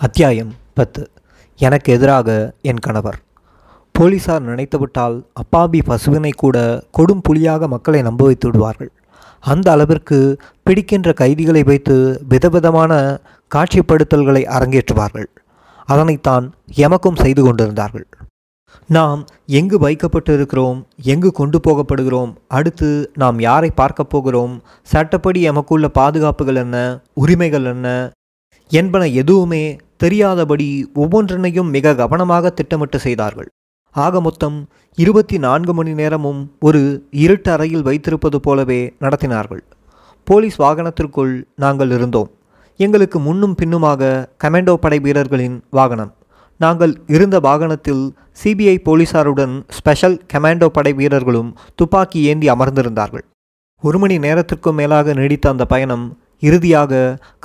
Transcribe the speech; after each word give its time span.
அத்தியாயம் 0.00 0.54
பத்து. 0.74 1.10
எனக்கு 1.58 1.92
எதிராக 1.92 2.52
என் 2.60 2.78
கணவர். 2.78 3.18
போலீசார் 3.92 4.42
நினைத்துவிட்டால் 4.42 5.26
அப்பாவி 5.32 5.82
பசுவினை 5.86 6.32
கூட 6.36 6.84
கொடும் 6.98 7.20
புலியாக 7.22 7.68
மக்களை 7.68 8.02
நம்ப 8.02 8.24
வைத்து 8.24 8.48
விடுவார்கள் 8.48 8.90
அந்த 9.40 9.70
அளவிற்கு 9.70 10.36
பிடிக்கின்ற 10.62 11.12
கைதிகளை 11.12 11.62
வைத்து 11.62 12.22
விதவிதமான 12.28 13.20
காட்சிப்படுத்தல்களை 13.54 14.44
அரங்கேற்றுவார்கள். 14.58 15.26
அதனைத்தான் 15.88 16.50
எமக்கும் 16.76 17.20
செய்து 17.20 17.42
கொண்டிருந்தார்கள். 17.42 18.06
நாம் 18.88 19.24
எங்கு 19.46 19.78
வைக்கப்பட்டிருக்கிறோம் 19.78 20.82
எங்கு 21.02 21.32
கொண்டு 21.32 21.58
போகப்படுகிறோம் 21.58 22.34
அடுத்து 22.48 23.10
நாம் 23.14 23.40
யாரை 23.40 23.70
பார்க்கப் 23.70 24.10
போகிறோம் 24.10 24.62
சட்டப்படி 24.82 25.50
எமக்குள்ள 25.50 25.88
பாதுகாப்புகள் 25.88 26.56
என்ன 26.56 27.00
உரிமைகள் 27.14 27.64
என்ன 27.64 28.10
என்பன 28.70 29.06
எதுவுமே 29.06 29.62
தெரியாதபடி 29.96 30.68
ஒவ்வொன்றினையும் 30.94 31.70
மிக 31.76 31.94
கவனமாக 31.94 32.50
திட்டமிட்டு 32.50 32.98
செய்தார்கள். 32.98 33.48
ஆக 33.90 34.20
மொத்தம் 34.20 34.68
இருபத்தி 34.94 35.38
நான்கு 35.38 35.74
மணி 35.74 35.92
நேரமும் 35.92 36.40
ஒரு 36.60 36.82
இருட்டு 37.24 37.50
அறையில் 37.50 37.82
வைத்திருப்பது 37.82 38.40
போலவே 38.40 38.80
நடத்தினார்கள். 39.00 39.62
போலீஸ் 40.24 40.58
வாகனத்திற்குள் 40.60 41.32
நாங்கள் 41.54 41.90
இருந்தோம். 41.90 42.30
எங்களுக்கு 42.76 43.18
முன்னும் 43.18 43.54
பின்னுமாக 43.54 44.30
கமாண்டோ 44.44 44.74
படை 44.74 44.98
வீரர்களின் 44.98 45.62
வாகனம். 45.70 46.12
நாங்கள் 46.56 46.92
இருந்த 47.06 47.40
வாகனத்தில் 47.40 48.04
சிபிஐ 48.42 48.76
போலீசாருடன் 48.84 49.54
ஸ்பெஷல் 49.68 50.20
கமாண்டோ 50.32 50.66
படை 50.66 50.92
வீரர்களும் 50.92 51.50
துப்பாக்கி 51.74 52.20
ஏந்தி 52.22 52.48
அமர்ந்திருந்தார்கள். 52.48 53.24
ஒரு 53.82 53.98
மணி 53.98 54.18
நேரத்திற்கும் 54.18 54.74
மேலாக 54.74 55.12
நீடித்த 55.12 55.48
அந்த 55.48 55.64
பயணம் 55.64 56.06
இறுதியாக 56.42 56.92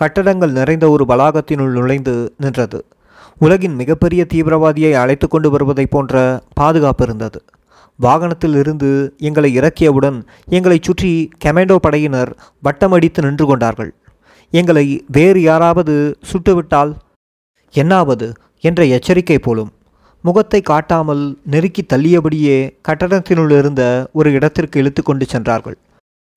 கட்டடங்கள் 0.02 0.54
நிறைந்த 0.60 0.86
ஒரு 0.90 1.06
வளாகத்தினுள் 1.10 1.76
நுழைந்து 1.78 2.16
நின்றது. 2.38 2.80
உலகின் 3.38 3.76
மிகப்பெரிய 3.76 4.22
தீவிரவாதியை 4.34 4.92
அழைத்து 5.02 5.28
கொண்டு 5.28 5.50
வருவதைப் 5.50 5.94
போன்ற 5.94 6.22
பாதுகாப்பு 6.54 7.04
இருந்தது. 7.06 7.40
வாகனத்தில் 8.00 8.56
இருந்து 8.56 8.90
எங்களை 9.18 9.50
இறக்கியவுடன் 9.60 10.18
எங்களை 10.58 10.78
சுற்றி 10.82 11.12
கமாண்டோ 11.46 11.76
படையினர் 11.76 12.32
வட்டமடித்து 12.68 13.22
நின்று 13.22 13.46
கொண்டார்கள். 13.46 13.92
எங்களை 14.54 14.86
வேறு 15.08 15.42
யாராவது 15.42 15.96
சுட்டுவிட்டால் 16.32 16.92
என்னாவது 17.74 18.28
என்ற 18.60 18.84
எச்சரிக்கை 18.96 19.38
போலும். 19.40 19.72
முகத்தை 20.24 20.62
காட்டாமல் 20.62 21.24
நெருக்கி 21.54 21.84
தள்ளியபடியே 21.94 22.58
கட்டடத்தினுள் 22.88 23.54
இருந்த 23.60 23.84
ஒரு 24.12 24.32
இடத்திற்கு 24.32 24.80
இழுத்து 24.80 25.04
கொண்டு 25.04 25.26
சென்றார்கள். 25.26 25.78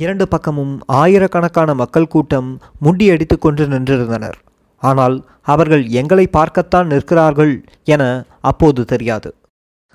இரண்டு 0.03 0.25
பக்கமும் 0.29 0.73
ஆயிரக்கணக்கான 1.01 1.71
மக்கள் 1.75 2.11
கூட்டம் 2.15 2.49
முண்டியடித்து 2.85 3.37
கொண்டு 3.39 3.65
நின்றிருந்தனர். 3.67 4.37
ஆனால் 4.83 5.17
அவர்கள் 5.53 5.85
எங்களை 6.01 6.27
பார்க்கத்தான் 6.27 6.91
நிற்கிறார்கள் 6.93 7.53
என 7.95 8.03
அப்போது 8.51 8.83
தெரியாது. 8.85 9.31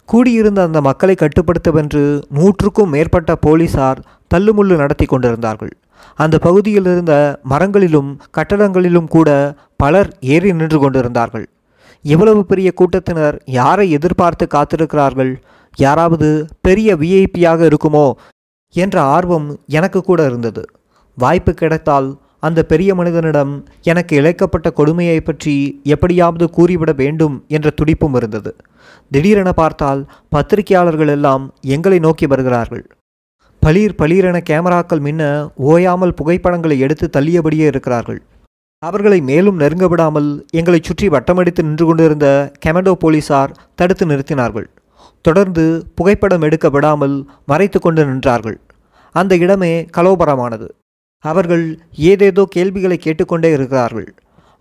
கூடியிருந்த 0.09 0.61
அந்த 0.67 0.81
மக்களை 0.87 1.15
கட்டுப்படுத்தவென்று 1.19 2.01
நூற்றுக்கும் 2.37 2.91
மேற்பட்ட 2.95 3.35
போலீசார் 3.35 4.01
தள்ளுமுள்ளு 4.33 4.75
நடத்தி 4.75 5.05
கொண்டிருந்தார்கள். 5.05 5.73
அந்த 6.15 6.35
பகுதியில் 6.47 6.89
இருந்த 6.93 7.13
மரங்களிலும் 7.53 8.11
கட்டடங்களிலும் 8.37 9.11
கூட 9.17 9.29
பலர் 9.83 10.11
ஏறி 10.33 10.49
நின்று 10.53 10.79
கொண்டிருந்தார்கள். 10.79 11.47
இவ்வளவு 12.05 12.43
பெரிய 12.45 12.69
கூட்டத்தினர் 12.79 13.41
யாரை 13.59 13.87
எதிர்பார்த்து 13.91 14.47
காத்திருக்கிறார்கள்? 14.55 15.33
யாராவது 15.77 16.29
பெரிய 16.67 16.95
விஐபியாக 17.01 17.59
இருக்குமோ? 17.71 18.07
என்ற 18.75 18.97
ஆர்வம் 19.15 19.47
எனக்கு 19.77 20.01
கூட 20.01 20.19
இருந்தது. 20.25 20.63
வாய்ப்பு 21.17 21.53
கிடைத்தால் 21.53 22.09
அந்த 22.47 22.59
பெரிய 22.63 22.91
மனிதனிடம் 22.95 23.51
எனக்கு 23.91 24.13
இழைக்கப்பட்ட 24.21 24.67
கொடுமையை 24.71 25.19
பற்றி 25.21 25.55
எப்படியாவது 25.95 26.45
கூறிவிட 26.57 26.91
வேண்டும் 26.93 27.35
என்ற 27.47 27.67
துடிப்பும் 27.69 28.15
இருந்தது. 28.15 28.51
திடீரென 29.11 29.49
பார்த்தால் 29.51 30.01
பத்திரிகையாளர்கள் 30.29 31.11
எல்லாம் 31.17 31.45
எங்களை 31.75 31.99
நோக்கி 31.99 32.27
வருகிறார்கள். 32.27 32.83
பளீர் 33.61 33.95
பளீரென 34.01 34.37
கேமராக்கள் 34.49 35.05
மின்ன 35.07 35.23
ஓயாமல் 35.71 36.17
புகைப்படங்களை 36.19 36.77
எடுத்து 36.79 37.07
தள்ளியபடியே 37.15 37.65
இருக்கிறார்கள். 37.67 38.21
அவர்களை 38.83 39.21
மேலும் 39.21 39.59
நெருங்க 39.61 39.87
விடாமல் 39.87 40.29
எங்களை 40.59 40.79
சுற்றி 40.83 41.07
வட்டமடித்து 41.09 41.61
நின்று 41.63 41.85
கொண்டிருந்த 41.85 42.27
கெமடோ 42.65 42.93
போலீசார் 43.03 43.55
தடுத்து 43.75 44.05
நிறுத்தினார்கள். 44.05 44.67
தொடர்ந்து 45.27 45.63
புகைப்படம் 45.97 46.45
எடுக்க 46.47 46.67
விடாமல் 46.69 47.15
மறைத்து 47.51 47.79
கொண்டு 47.79 48.01
நின்றார்கள். 48.09 48.57
அந்த 49.15 49.33
இடமே 49.45 49.73
கலோபரமானது. 49.97 50.67
அவர்கள் 51.25 51.65
ஏதேதோ 52.11 52.43
கேள்விகளை 52.55 52.97
கேட்டுக்கொண்டே 52.97 53.49
இருக்கிறார்கள். 53.57 54.07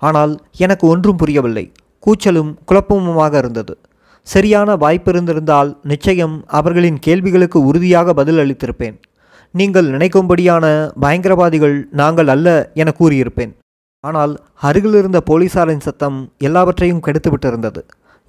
ஆனால் 0.03 0.33
எனக்கு 0.65 0.85
ஒன்றும் 0.95 1.21
புரியவில்லை. 1.23 1.65
கூச்சலும் 2.07 2.51
குழப்பமுமாக 2.69 3.35
இருந்தது. 3.43 3.75
சரியான 4.27 4.77
வாய்ப்பு 4.83 5.11
இருந்திருந்தால் 5.13 5.71
நிச்சயம் 5.93 6.35
அவர்களின் 6.59 6.99
கேள்விகளுக்கு 7.07 7.59
உறுதியாக 7.69 8.13
பதில் 8.19 8.41
அளித்திருப்பேன். 8.43 8.97
நீங்கள் 9.55 9.89
நினைக்கும்படியான 9.95 10.65
பயங்கரவாதிகள் 11.05 11.77
நாங்கள் 12.01 12.31
அல்ல 12.35 12.49
என 12.81 12.93
கூறியிருப்பேன். 12.99 13.53
ஆனால் 14.05 14.33
அருகில் 14.69 14.97
இருந்த 14.99 15.19
போலீசாரின் 15.31 15.85
சத்தம் 15.87 16.19
எல்லாவற்றையும் 16.49 17.03
கெடுத்துவிட்டிருந்தது. 17.07 17.81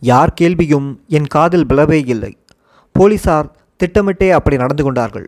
யார் 0.02 0.34
கேள்வியும் 0.34 0.88
என் 1.08 1.28
காதில் 1.28 1.66
விழவே 1.66 2.00
இல்லை. 2.08 2.32
போலீசார் 2.96 3.50
திட்டமிட்டே 3.78 4.30
அப்படி 4.32 4.58
நடந்து 4.58 4.84
கொண்டார்கள். 4.84 5.28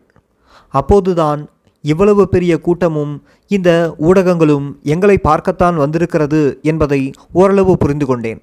அப்போதுதான் 0.68 1.40
இவ்வளவு 1.84 2.28
பெரிய 2.28 2.52
கூட்டமும் 2.60 3.14
இந்த 3.46 3.70
ஊடகங்களும் 4.00 4.66
எங்களை 4.82 5.18
பார்க்கத்தான் 5.18 5.76
வந்திருக்கிறது 5.76 6.58
என்பதை 6.62 7.00
ஓரளவு 7.32 7.78
புரிந்து 7.78 8.06
கொண்டேன். 8.06 8.40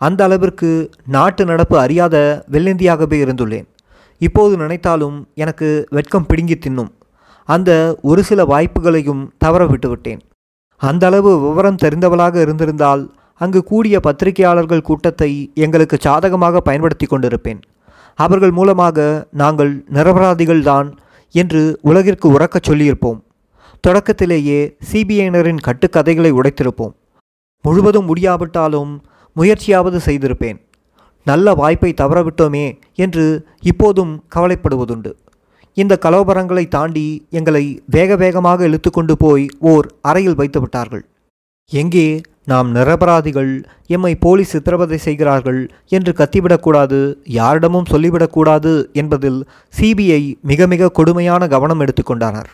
அந்த 0.00 0.20
அளவிற்கு 0.24 0.90
நாட்டு 1.06 1.44
நடப்பு 1.44 1.78
அறியாத 1.78 2.44
வெள்ளந்தியாகவே 2.50 3.18
இருந்துள்ளேன். 3.24 3.66
இப்போது 4.18 4.56
நினைத்தாலும் 4.56 5.28
எனக்கு 5.34 5.86
வெட்கம் 5.90 6.26
பிடுங்கி 6.26 6.58
தின்னும். 6.58 6.92
அந்த 7.48 7.98
ஒரு 8.02 8.24
சில 8.24 8.44
வாய்ப்புகளையும் 8.44 9.22
தவற 9.38 9.64
விட்டுவிட்டேன். 9.66 10.20
அந்த 10.80 11.06
அளவு 11.06 11.40
விவரம் 11.40 11.82
தெரிந்தவளாக 11.82 12.40
இருந்திருந்தால் 12.40 13.02
அங்கு 13.40 13.60
கூடிய 13.64 13.96
பத்திரிகையாளர்கள் 14.00 14.86
கூட்டத்தை 14.88 15.30
எங்களுக்கு 15.64 15.96
சாதகமாக 16.00 16.60
பயன்படுத்தி 16.60 17.06
கொண்டிருப்பேன். 17.06 17.60
அவர்கள் 18.18 18.54
மூலமாக 18.58 18.98
நாங்கள் 19.42 19.72
நிரபராதிகள்தான் 19.96 20.88
என்று 21.34 21.62
உலகிற்கு 21.82 22.26
உறக்கச் 22.36 22.68
சொல்லியிருப்போம். 22.68 23.18
தொடக்கத்திலேயே 23.80 24.60
சிபிஐனரின் 24.90 25.64
கட்டுக்கதைகளை 25.66 26.30
உடைத்திருப்போம். 26.38 26.94
முழுவதும் 27.64 28.08
முடியாவிட்டாலும் 28.10 28.92
முயற்சியாவது 29.36 29.98
செய்திருப்பேன். 30.06 30.58
நல்ல 31.26 31.54
வாய்ப்பை 31.54 31.90
தவறவிட்டோமே 32.00 32.66
என்று 33.04 33.24
இப்போதும் 33.70 34.12
கவலைப்படுவதுண்டு. 34.34 35.12
இந்த 35.76 35.94
கலோபரங்களை 36.04 36.64
தாண்டி 36.68 37.06
எங்களை 37.30 37.62
வேக 37.86 38.16
வேகமாக 38.16 38.68
இழுத்து 38.68 38.90
கொண்டு 38.90 39.14
போய் 39.16 39.44
ஓர் 39.72 39.86
அறையில் 40.00 40.38
வைத்து 40.40 40.60
விட்டார்கள் 40.60 41.04
எங்கே 41.72 42.06
நாம் 42.46 42.68
நிரபராதிகள் 42.70 43.52
எம்மை 43.86 44.12
போலீஸ் 44.14 44.50
சித்திரவதை 44.50 44.96
செய்கிறார்கள் 44.96 45.60
என்று 45.88 46.12
கத்திவிடக்கூடாது 46.12 46.98
யாரிடமும் 47.38 47.90
சொல்லிவிடக்கூடாது 47.90 48.72
என்பதில் 48.92 49.40
சிபிஐ 49.78 50.22
மிக 50.42 50.66
மிக 50.66 50.88
கொடுமையான 50.88 51.48
கவனம் 51.54 51.80
எடுத்துக்கொண்டனர் 51.80 52.50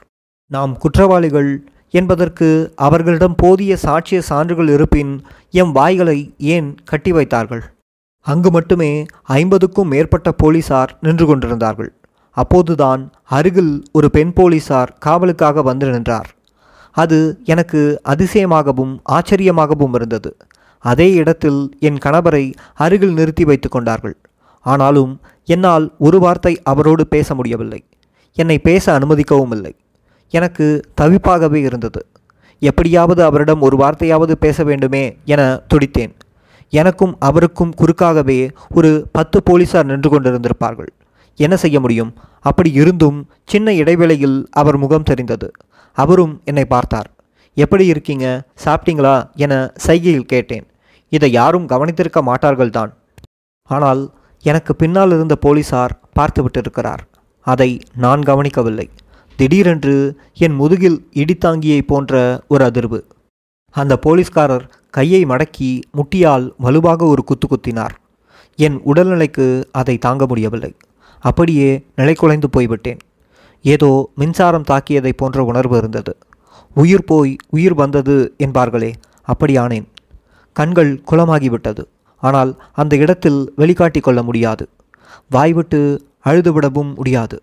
நாம் 0.50 0.72
குற்றவாளிகள் 0.76 1.52
என்பதற்கு 1.90 2.48
அவர்களிடம் 2.74 3.34
போதிய 3.34 3.72
சாட்சிய 3.82 4.18
சான்றுகள் 4.28 4.68
இருப்பின் 4.68 5.12
எம் 5.50 5.72
வாய்களை 5.72 6.18
ஏன் 6.54 6.68
கட்டி 6.84 7.12
வைத்தார்கள்? 7.12 7.62
அங்கு 8.26 8.50
மட்டுமே 8.50 8.92
ஐம்பதுக்கும் 9.38 9.90
மேற்பட்ட 9.94 10.28
போலீசார் 10.32 10.92
நின்று 11.00 11.26
கொண்டிருந்தார்கள். 11.26 11.90
அப்போதுதான் 12.36 13.02
அருகில் 13.38 13.74
ஒரு 13.92 14.10
பெண் 14.10 14.32
போலீசார் 14.32 14.92
காவலுக்காக 14.98 15.62
வந்து 15.62 15.86
நின்றார். 15.90 16.28
அது 16.92 17.40
எனக்கு 17.44 18.00
அதிசயமாகவும் 18.02 19.00
ஆச்சரியமாகவும் 19.08 19.94
இருந்தது. 19.94 20.36
அதே 20.78 21.12
இடத்தில் 21.12 21.76
என் 21.80 21.98
கணவரை 22.04 22.54
அருகில் 22.74 23.12
நிறுத்தி 23.12 23.44
வைத்து 23.44 23.68
கொண்டார்கள். 23.68 24.16
ஆனாலும் 24.60 25.20
என்னால் 25.44 25.94
ஒரு 25.98 26.18
வார்த்தை 26.18 26.62
அவரோடு 26.62 27.06
பேச 27.06 27.34
முடியவில்லை. 27.34 27.84
என்னை 28.34 28.58
பேச 28.58 28.98
அனுமதிக்கவும் 28.98 29.50
இல்லை. 29.50 29.76
எனக்கு 30.30 30.80
தவிப்பாகவே 31.00 31.54
இருந்தது. 31.54 32.06
எப்படியாவது 32.58 33.24
அவரிடம் 33.24 33.60
ஒரு 33.60 33.76
வார்த்தையாவது 33.76 34.32
பேச 34.32 34.64
வேண்டுமே 34.64 35.16
என 35.24 35.60
துடித்தேன். 35.74 36.12
எனக்கும் 36.70 37.16
அவருக்கும் 37.18 37.74
குறுக்காகவே 37.74 38.50
ஒரு 38.70 39.08
பத்து 39.12 39.42
போலீசார் 39.42 39.84
நின்று 39.84 40.10
கொண்டிருந்திருப்பார்கள். 40.10 40.86
என்ன 41.36 41.56
செய்ய 41.56 41.80
முடியும்? 41.80 42.14
அப்படி 42.40 42.72
இருந்தும் 42.72 43.30
சின்ன 43.46 43.74
இடைவேளையில் 43.74 44.48
அவர் 44.50 44.76
முகம் 44.76 45.02
தெரிந்தது. 45.02 45.50
அவரும் 45.92 46.40
என்னை 46.44 46.64
பார்த்தார். 46.64 47.10
எப்படி 47.54 47.86
இருக்கீங்க? 47.86 48.26
சாப்பிட்டீங்களா? 48.64 49.14
என 49.34 49.72
சைகையில் 49.86 50.30
கேட்டேன். 50.32 50.66
இதை 51.08 51.30
யாரும் 51.32 51.68
கவனித்திருக்க 51.68 52.20
மாட்டார்கள் 52.20 52.70
தான் 52.70 52.92
ஆனால் 53.62 54.10
எனக்கு 54.44 54.76
பின்னால் 54.76 55.10
இருந்த 55.10 55.36
போலீசார் 55.36 56.00
பார்த்துவிட்டிருக்கிறார். 56.18 57.02
அதை 57.40 57.80
நான் 57.96 58.22
கவனிக்கவில்லை. 58.22 58.90
திடீரென்று 59.36 60.20
என் 60.34 60.54
முதுகில் 60.54 61.06
இடித்தாங்கியை 61.14 61.80
போன்ற 61.86 62.42
ஒரு 62.48 62.64
அதிர்வு. 62.64 63.00
அந்த 63.70 63.96
போலீஸ்காரர் 63.96 64.70
கையை 64.90 65.24
மடக்கி 65.24 65.80
முட்டியால் 65.96 66.52
வலுவாக 66.58 67.04
ஒரு 67.04 67.24
குத்து 67.24 67.46
குத்தினார். 67.46 67.94
என் 68.56 68.80
உடல்நிலைக்கு 68.86 69.64
அதை 69.72 69.98
தாங்க 69.98 70.26
முடியவில்லை. 70.26 70.74
அப்படியே 71.20 71.84
நிலைக்குலைந்து 71.96 72.48
போய்விட்டேன். 72.50 72.98
ஏதோ 73.62 74.10
மின்சாரம் 74.14 74.68
தாக்கியதை 74.70 75.12
போன்ற 75.16 75.44
உணர்வு 75.44 75.76
இருந்தது. 75.76 76.16
உயிர் 76.74 77.04
போய் 77.04 77.36
உயிர் 77.48 77.74
வந்தது 77.74 78.34
என்பார்களே 78.38 78.92
அப்படியானேன் 79.32 79.86
கண்கள் 80.52 80.92
குளமாகிவிட்டது. 81.10 81.82
ஆனால் 82.22 82.50
அந்த 82.72 82.96
இடத்தில் 82.96 83.54
வெளிக்காட்டி 83.58 84.00
கொள்ள 84.00 84.22
முடியாது. 84.22 84.68
வாய்விட்டு 85.28 85.80
அழுதுவிடவும் 86.24 86.94
முடியாது. 86.94 87.42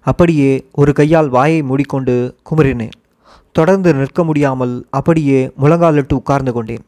அப்படியே 0.00 0.68
ஒரு 0.72 0.92
கையால் 0.92 1.28
வாயை 1.28 1.62
மூடிக்கொண்டு 1.62 2.14
குமுறினேன். 2.50 2.96
தொடர்ந்து 3.52 3.94
நிற்க 3.94 4.24
முடியாமல் 4.24 4.74
அப்படியே 4.90 5.40
முழங்காலிட்டு 5.60 6.12
உட்கார்ந்து 6.12 6.52
கொண்டேன். 6.52 6.84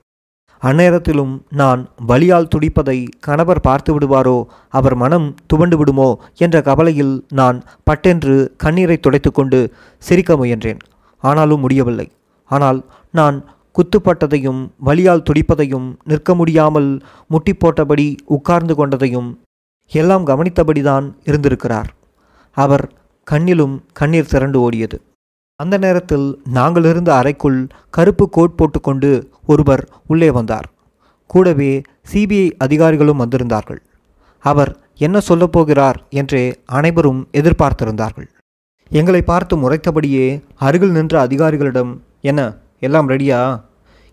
அந்நேரத்திலும் 0.63 1.41
நான் 1.51 1.89
வலியால் 2.09 2.49
துடிப்பதை 2.55 3.09
கணவர் 3.21 3.61
பார்த்து 3.61 3.99
விடுவாரோ? 3.99 4.45
அவர் 4.69 4.95
மனம் 4.95 5.35
துவண்டு 5.47 5.77
விடுமோ? 5.77 6.21
என்ற 6.37 6.63
கவலையில் 6.63 7.27
நான் 7.29 7.63
பட்டென்று 7.85 8.55
கண்ணீரை 8.57 9.01
துடைத்துக்கொண்டு 9.03 9.71
சிரிக்க 9.99 10.37
முயன்றேன். 10.37 10.79
ஆனாலும் 11.21 11.61
முடியவில்லை. 11.61 12.13
ஆனால் 12.45 12.85
நான் 13.13 13.45
குத்துப்பட்டதையும் 13.75 14.69
வலியால் 14.85 15.23
துடிப்பதையும் 15.23 15.97
நிற்க 16.05 16.35
முடியாமல் 16.35 17.03
முட்டி 17.29 17.53
போட்டபடி 17.53 18.17
உட்கார்ந்து 18.25 18.75
கொண்டதையும் 18.75 19.39
எல்லாம் 19.87 20.27
கவனித்தபடிதான் 20.27 21.13
இருந்திருக்கிறார். 21.25 21.95
அவர் 22.53 22.93
கண்ணிலும் 23.31 23.79
கண்ணீர் 23.93 24.27
திரண்டு 24.27 24.71
ஓடியது. 24.71 24.99
அந்த 25.63 25.77
நேரத்தில் 25.79 26.27
நாங்கள் 26.57 26.85
இருந்த 26.85 27.11
அறைக்குள் 27.15 27.57
கருப்பு 27.91 28.25
கோட் 28.29 28.57
போட்டுக்கொண்டு 28.57 29.09
ஒருவர் 29.47 29.83
உள்ளே 30.07 30.31
வந்தார். 30.31 30.67
கூடவே 31.27 31.71
சிபிஐ 32.11 32.51
அதிகாரிகளும் 32.59 33.21
வந்திருந்தார்கள். 33.21 33.81
அவர் 34.45 34.71
என்ன 35.07 35.21
சொல்லப் 35.21 35.53
போகிறார் 35.53 35.99
என்றே 36.11 36.43
அனைவரும் 36.79 37.29
எதிர்பார்த்திருந்தார்கள். 37.33 38.29
எங்களை 38.91 39.23
பார்த்து 39.23 39.57
முறைத்தபடியே 39.57 40.27
அருகில் 40.67 40.95
நின்ற 40.99 41.27
அதிகாரிகளிடம் 41.27 41.93
என்ன 42.21 42.41
எல்லாம் 42.81 43.09
ரெடியா 43.09 43.41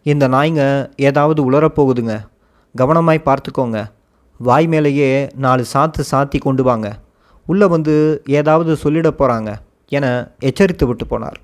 இந்த 0.06 0.28
நாய்ங்க 0.28 0.64
ஏதாவது 1.10 1.52
உளரப்போகுதுங்க 1.52 2.16
கவனமாய் 2.76 3.28
பார்த்துக்கோங்க. 3.30 3.78
வாய் 4.40 4.68
மேலேயே 4.68 5.12
நாலு 5.46 5.66
சாத்து 5.74 6.02
சாத்தி 6.12 6.40
கொண்டு 6.40 6.64
வாங்க. 6.64 6.88
உள்ளே 7.48 7.66
வந்து 7.66 7.96
ஏதாவது 8.40 8.74
சொல்லிட 8.84 9.08
போகிறாங்க 9.22 9.52
என 9.90 10.32
எச்சரித்து 10.40 10.88
விட்டு 10.88 11.06
போனார். 11.06 11.40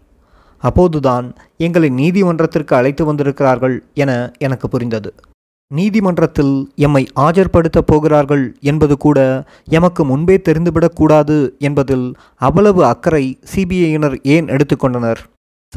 அப்போதுதான் 0.57 1.33
எங்களை 1.57 1.89
நீதிமன்றத்திற்கு 1.89 2.75
அழைத்து 2.75 3.05
வந்திருக்கிறார்கள் 3.05 3.83
என 3.93 4.31
எனக்கு 4.37 4.67
புரிந்தது. 4.67 5.13
நீதிமன்றத்தில் 5.67 6.71
எம்மை 6.75 7.07
ஆஜர்படுத்தப் 7.15 7.85
போகிறார்கள் 7.85 8.55
என்பது 8.61 8.97
கூட 8.97 9.43
எமக்கு 9.69 10.05
முன்பே 10.05 10.41
தெரிந்துவிடக்கூடாது 10.49 11.57
என்பதில் 11.57 12.13
அவ்வளவு 12.35 12.85
அக்கறை 12.85 13.39
சிபிஐயினர் 13.55 14.17
ஏன் 14.23 14.45
எடுத்துக்கொண்டனர் 14.45 15.17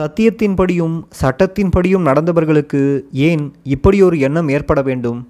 சத்தியத்தின்படியும் 0.01 1.03
சட்டத்தின்படியும் 1.21 2.07
நடந்தவர்களுக்கு 2.07 3.01
ஏன் 3.13 3.53
இப்படியொரு 3.65 4.19
எண்ணம் 4.19 4.49
ஏற்பட 4.49 4.83
வேண்டும்? 4.83 5.29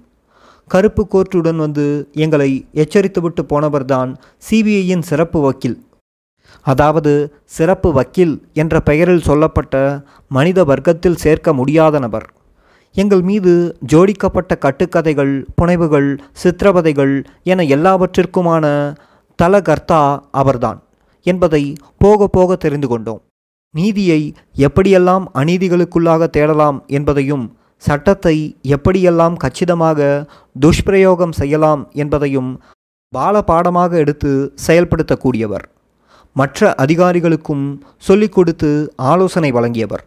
கருப்பு 0.67 1.07
கோர்ட்டுடன் 1.11 1.55
வந்து 1.55 2.09
எங்களை 2.11 2.65
எச்சரித்துவிட்டு 2.73 3.41
போனவர்தான் 3.49 4.15
சிபிஐயின் 4.49 5.01
சிறப்பு 5.01 5.41
வக்கீல். 5.41 5.83
அதாவது 6.61 7.33
சிறப்பு 7.45 7.93
வக்கீல் 7.93 8.35
என்ற 8.53 8.79
பெயரில் 8.79 9.27
சொல்லப்பட்ட 9.29 9.75
மனித 10.27 10.63
வர்க்கத்தில் 10.63 11.21
சேர்க்க 11.23 11.53
முடியாத 11.53 11.99
நபர். 11.99 12.27
எங்கள் 12.95 13.21
மீது 13.21 13.77
ஜோடிக்கப்பட்ட 13.91 14.51
கட்டுக்கதைகள் 14.65 15.33
புனைவுகள் 15.55 16.09
சித்திரவதைகள் 16.43 17.25
என 17.43 17.63
எல்லாவற்றிற்குமான 17.75 18.65
தலகர்த்தா 19.43 20.01
அவர்தான் 20.31 20.79
என்பதை 21.23 21.63
போக 21.97 22.27
போக 22.27 22.55
தெரிந்து 22.55 22.87
கொண்டோம். 22.87 23.21
நீதியை 23.73 24.21
எப்படியெல்லாம் 24.57 25.25
அநீதிகளுக்குள்ளாக 25.33 26.27
தேடலாம் 26.27 26.83
என்பதையும் 26.87 27.45
சட்டத்தை 27.77 28.35
எப்படியெல்லாம் 28.75 29.35
கச்சிதமாக 29.43 29.99
துஷ்பிரயோகம் 30.59 31.31
செய்யலாம் 31.31 31.81
என்பதையும் 31.93 32.51
பாலபாடமாக 33.13 33.91
எடுத்து 34.03 34.31
செயல்படுத்தக்கூடியவர். 34.67 35.65
மற்ற 36.37 36.75
அதிகாரிகளுக்கும் 36.77 37.79
சொல்லிக் 37.97 38.31
கொடுத்து 38.31 38.93
ஆலோசனை 38.95 39.51
வழங்கியவர். 39.51 40.05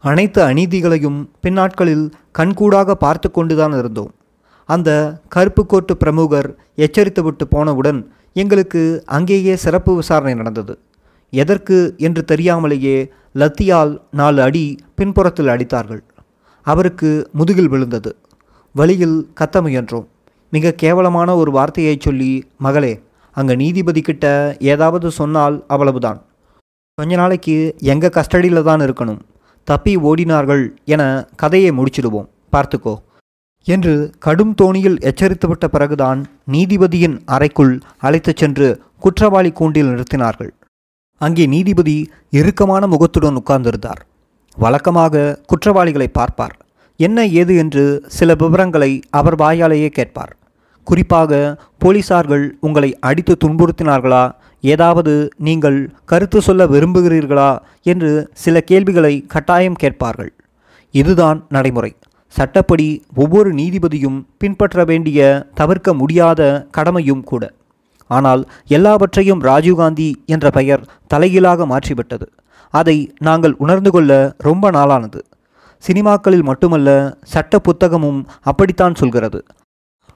அனைத்து 0.00 0.42
அநீதிகளையும் 0.42 1.18
பின்னாட்களில் 1.40 2.10
கண்கூடாக 2.38 2.94
பார்த்து 2.94 3.30
கொண்டுதான் 3.30 3.78
இருந்தோம். 3.78 4.14
அந்த 4.68 4.90
கருப்பு 5.28 5.66
கோட்டு 5.66 5.96
பிரமுகர் 5.96 6.48
எச்சரித்துவிட்டு 6.76 7.44
போனவுடன் 7.50 8.12
எங்களுக்கு 8.32 9.02
அங்கேயே 9.06 9.56
சிறப்பு 9.56 9.94
விசாரணை 9.94 10.34
நடந்தது. 10.34 10.78
எதற்கு 11.30 11.94
என்று 11.96 12.24
தெரியாமலேயே 12.24 13.12
லத்தியால் 13.34 14.00
நாலு 14.10 14.42
அடி 14.42 14.78
பின்புறத்தில் 14.94 15.46
அடித்தார்கள். 15.46 16.00
அவருக்கு 16.62 17.28
முதுகில் 17.32 17.68
விழுந்தது. 17.68 18.16
வழியில் 18.74 19.30
கத்த 19.40 19.60
முயன்றோம். 19.60 20.06
மிக 20.50 20.72
கேவலமான 20.72 21.36
ஒரு 21.36 21.50
வார்த்தையை 21.50 21.96
சொல்லி 22.00 22.48
மகளே 22.58 23.00
அங்கே 23.32 23.54
நீதிபதி 23.54 24.00
கிட்ட 24.00 24.56
ஏதாவது 24.60 25.10
சொன்னால் 25.10 25.64
அவ்வளவுதான். 25.66 26.22
கொஞ்ச 26.94 27.16
நாளைக்கு 27.16 27.76
எங்கள் 27.78 28.14
கஸ்டடியில் 28.14 28.62
தான் 28.62 28.80
இருக்கணும். 28.80 29.20
தப்பி 29.64 29.96
ஓடினார்கள் 29.96 30.68
என 30.84 31.28
கதையை 31.36 31.70
முடிச்சிடுவோம். 31.70 32.28
பார்த்துக்கோ. 32.52 32.94
என்று 33.64 34.10
கடும் 34.18 34.54
தோணியில் 34.62 34.98
எச்சரித்துவிட்ட 35.00 35.64
பிறகுதான் 35.64 36.26
நீதிபதியின் 36.52 37.20
அறைக்குள் 37.24 37.78
அழைத்துச் 37.98 38.36
சென்று 38.36 38.82
குற்றவாளி 38.98 39.50
கூண்டில் 39.52 39.86
நிறுத்தினார்கள். 39.86 40.50
அங்கே 41.16 41.46
நீதிபதி 41.46 42.10
இறுக்கமான 42.30 42.86
முகத்துடன் 42.86 43.36
உட்கார்ந்திருந்தார். 43.36 44.00
வழக்கமாக 44.56 45.40
குற்றவாளிகளை 45.46 46.08
பார்ப்பார். 46.08 46.56
என்ன 46.96 47.26
ஏது 47.26 47.56
என்று 47.56 48.02
சில 48.06 48.34
விவரங்களை 48.34 49.00
அவர் 49.10 49.36
வாயாலேயே 49.36 49.88
கேட்பார். 49.88 50.36
குறிப்பாக 50.84 51.60
போலீசார்கள் 51.84 52.50
உங்களை 52.60 52.98
அடித்து 52.98 53.36
துன்புறுத்தினார்களா? 53.44 54.32
ஏதாவது 54.60 55.28
நீங்கள் 55.36 55.90
கருத்து 56.04 56.42
சொல்ல 56.42 56.66
விரும்புகிறீர்களா? 56.66 57.58
என்று 57.82 58.30
சில 58.34 58.60
கேள்விகளை 58.60 59.24
கட்டாயம் 59.26 59.74
கேட்பார்கள். 59.74 60.32
இதுதான் 60.90 61.46
நடைமுறை. 61.48 61.96
சட்டப்படி 62.28 63.04
ஒவ்வொரு 63.14 63.54
நீதிபதியும் 63.54 64.24
பின்பற்ற 64.38 64.84
வேண்டிய 64.84 65.46
தவிர்க்க 65.54 65.94
முடியாத 65.94 66.66
கடமையும் 66.70 67.24
கூட. 67.24 67.52
ஆனால் 68.06 68.48
எல்லாவற்றையும் 68.66 69.42
ராஜீவ்காந்தி 69.42 70.14
என்ற 70.26 70.50
பெயர் 70.50 70.88
தலைகீழாக 71.06 71.66
மாற்றிவிட்டது. 71.66 72.30
அதை 72.70 73.12
நாங்கள் 73.18 73.54
உணர்ந்து 73.58 73.90
கொள்ள 73.90 74.34
ரொம்ப 74.38 74.70
நாளானது. 74.70 75.20
சினிமாக்களில் 75.88 76.42
மட்டுமல்ல 76.42 77.18
சட்ட 77.22 77.60
புத்தகமும் 77.60 78.24
அப்படித்தான் 78.42 78.94
சொல்கிறது. 78.94 79.44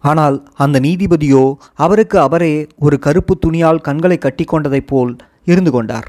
ஆனால் 0.04 0.36
அந்த 0.54 0.76
நீதிபதியோ 0.80 1.44
அவருக்கு 1.84 2.16
அவரே 2.20 2.54
ஒரு 2.78 2.96
கருப்பு 2.98 3.34
துணியால் 3.38 3.84
கண்களை 3.86 4.18
கட்டிக்கொண்டதைப் 4.20 4.86
போல் 4.86 5.12
இருந்து 5.44 5.70
கொண்டார். 5.70 6.08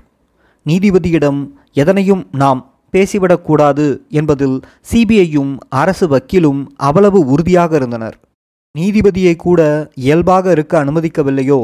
நீதிபதியிடம் 0.65 1.39
எதனையும் 1.73 2.23
நாம் 2.31 2.61
பேசிவிடக்கூடாது 2.93 3.85
என்பதில் 4.09 4.57
சிபிஐயும் 4.91 5.53
அரசு 5.81 6.05
வக்கீலும் 6.07 6.61
அவ்வளவு 6.87 7.19
உறுதியாக 7.25 7.75
இருந்தனர். 7.75 8.15
நீதிபதியை 8.75 9.33
கூட 9.35 9.61
இயல்பாக 9.95 10.51
இருக்க 10.51 10.73
அனுமதிக்கவில்லையோ? 10.83 11.59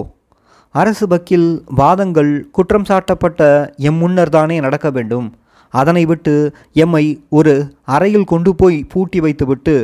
அரசு 0.75 1.05
வக்கீல் 1.07 1.49
வாதங்கள் 1.75 2.33
குற்றம் 2.51 2.87
சாட்டப்பட்ட 2.89 3.41
எம் 3.89 3.95
முன்னர் 3.95 4.33
தானே 4.37 4.57
நடக்க 4.59 4.89
வேண்டும். 4.89 5.27
அதனை 5.73 6.03
விட்டு 6.05 6.35
எம்மை 6.83 7.05
ஒரு 7.29 7.53
அறையில் 7.95 8.29
கொண்டு 8.31 8.51
போய் 8.55 8.77
பூட்டி 8.89 9.19
வைத்துவிட்டு 9.19 9.75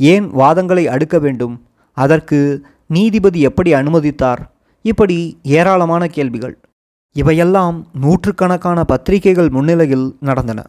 ஏன் 0.00 0.26
வாதங்களை 0.32 0.84
அடுக்க 0.94 1.16
வேண்டும்? 1.20 1.54
அதற்கு 1.96 2.66
நீதிபதி 2.86 3.40
எப்படி 3.40 3.74
அனுமதித்தார்? 3.74 4.42
இப்படி 4.82 5.38
ஏராளமான 5.42 6.06
கேள்விகள். 6.06 6.58
இவையெல்லாம் 7.12 7.76
நூற்றுக்கணக்கான 8.00 8.84
பத்திரிகைகள் 8.84 9.48
முன்னிலையில் 9.48 10.16
நடந்தன. 10.20 10.62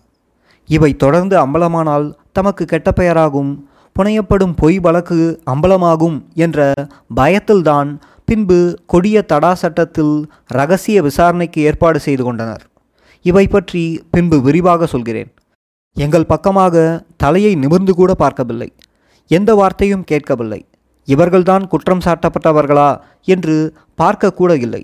இவை 0.70 0.96
தொடர்ந்து 0.96 1.36
அம்பலமானால் 1.46 2.14
தமக்கு 2.32 2.66
கெட்ட 2.66 2.92
பெயராகும் 2.92 3.52
புனையப்படும் 3.96 4.54
பொய் 4.56 4.80
வழக்கு 4.80 5.20
அம்பலமாகும் 5.46 6.18
என்ற 6.34 6.74
பயத்தில்தான் 7.16 7.90
பின்பு 8.26 8.78
கொடிய 8.86 9.22
தடா 9.22 9.54
சட்டத்தில் 9.54 10.30
ரகசிய 10.48 11.02
விசாரணைக்கு 11.02 11.62
ஏற்பாடு 11.62 12.00
செய்து 12.00 12.24
கொண்டனர். 12.24 12.64
இவை 13.22 13.48
பற்றி 13.48 13.84
பின்பு 14.12 14.42
விரிவாக 14.42 14.86
சொல்கிறேன். 14.86 15.34
எங்கள் 15.98 16.26
பக்கமாக 16.26 17.06
தலையை 17.18 17.56
நிமிர்ந்து 17.56 17.94
கூட 17.94 18.14
பார்க்கவில்லை. 18.14 18.74
எந்த 19.28 19.56
வார்த்தையும் 19.56 20.04
கேட்கவில்லை. 20.04 20.66
இவர்கள்தான் 21.08 21.68
குற்றம் 21.68 22.06
சாட்டப்பட்டவர்களா 22.06 22.90
என்று 23.28 23.56
பார்க்கக்கூட 24.02 24.54
இல்லை 24.60 24.84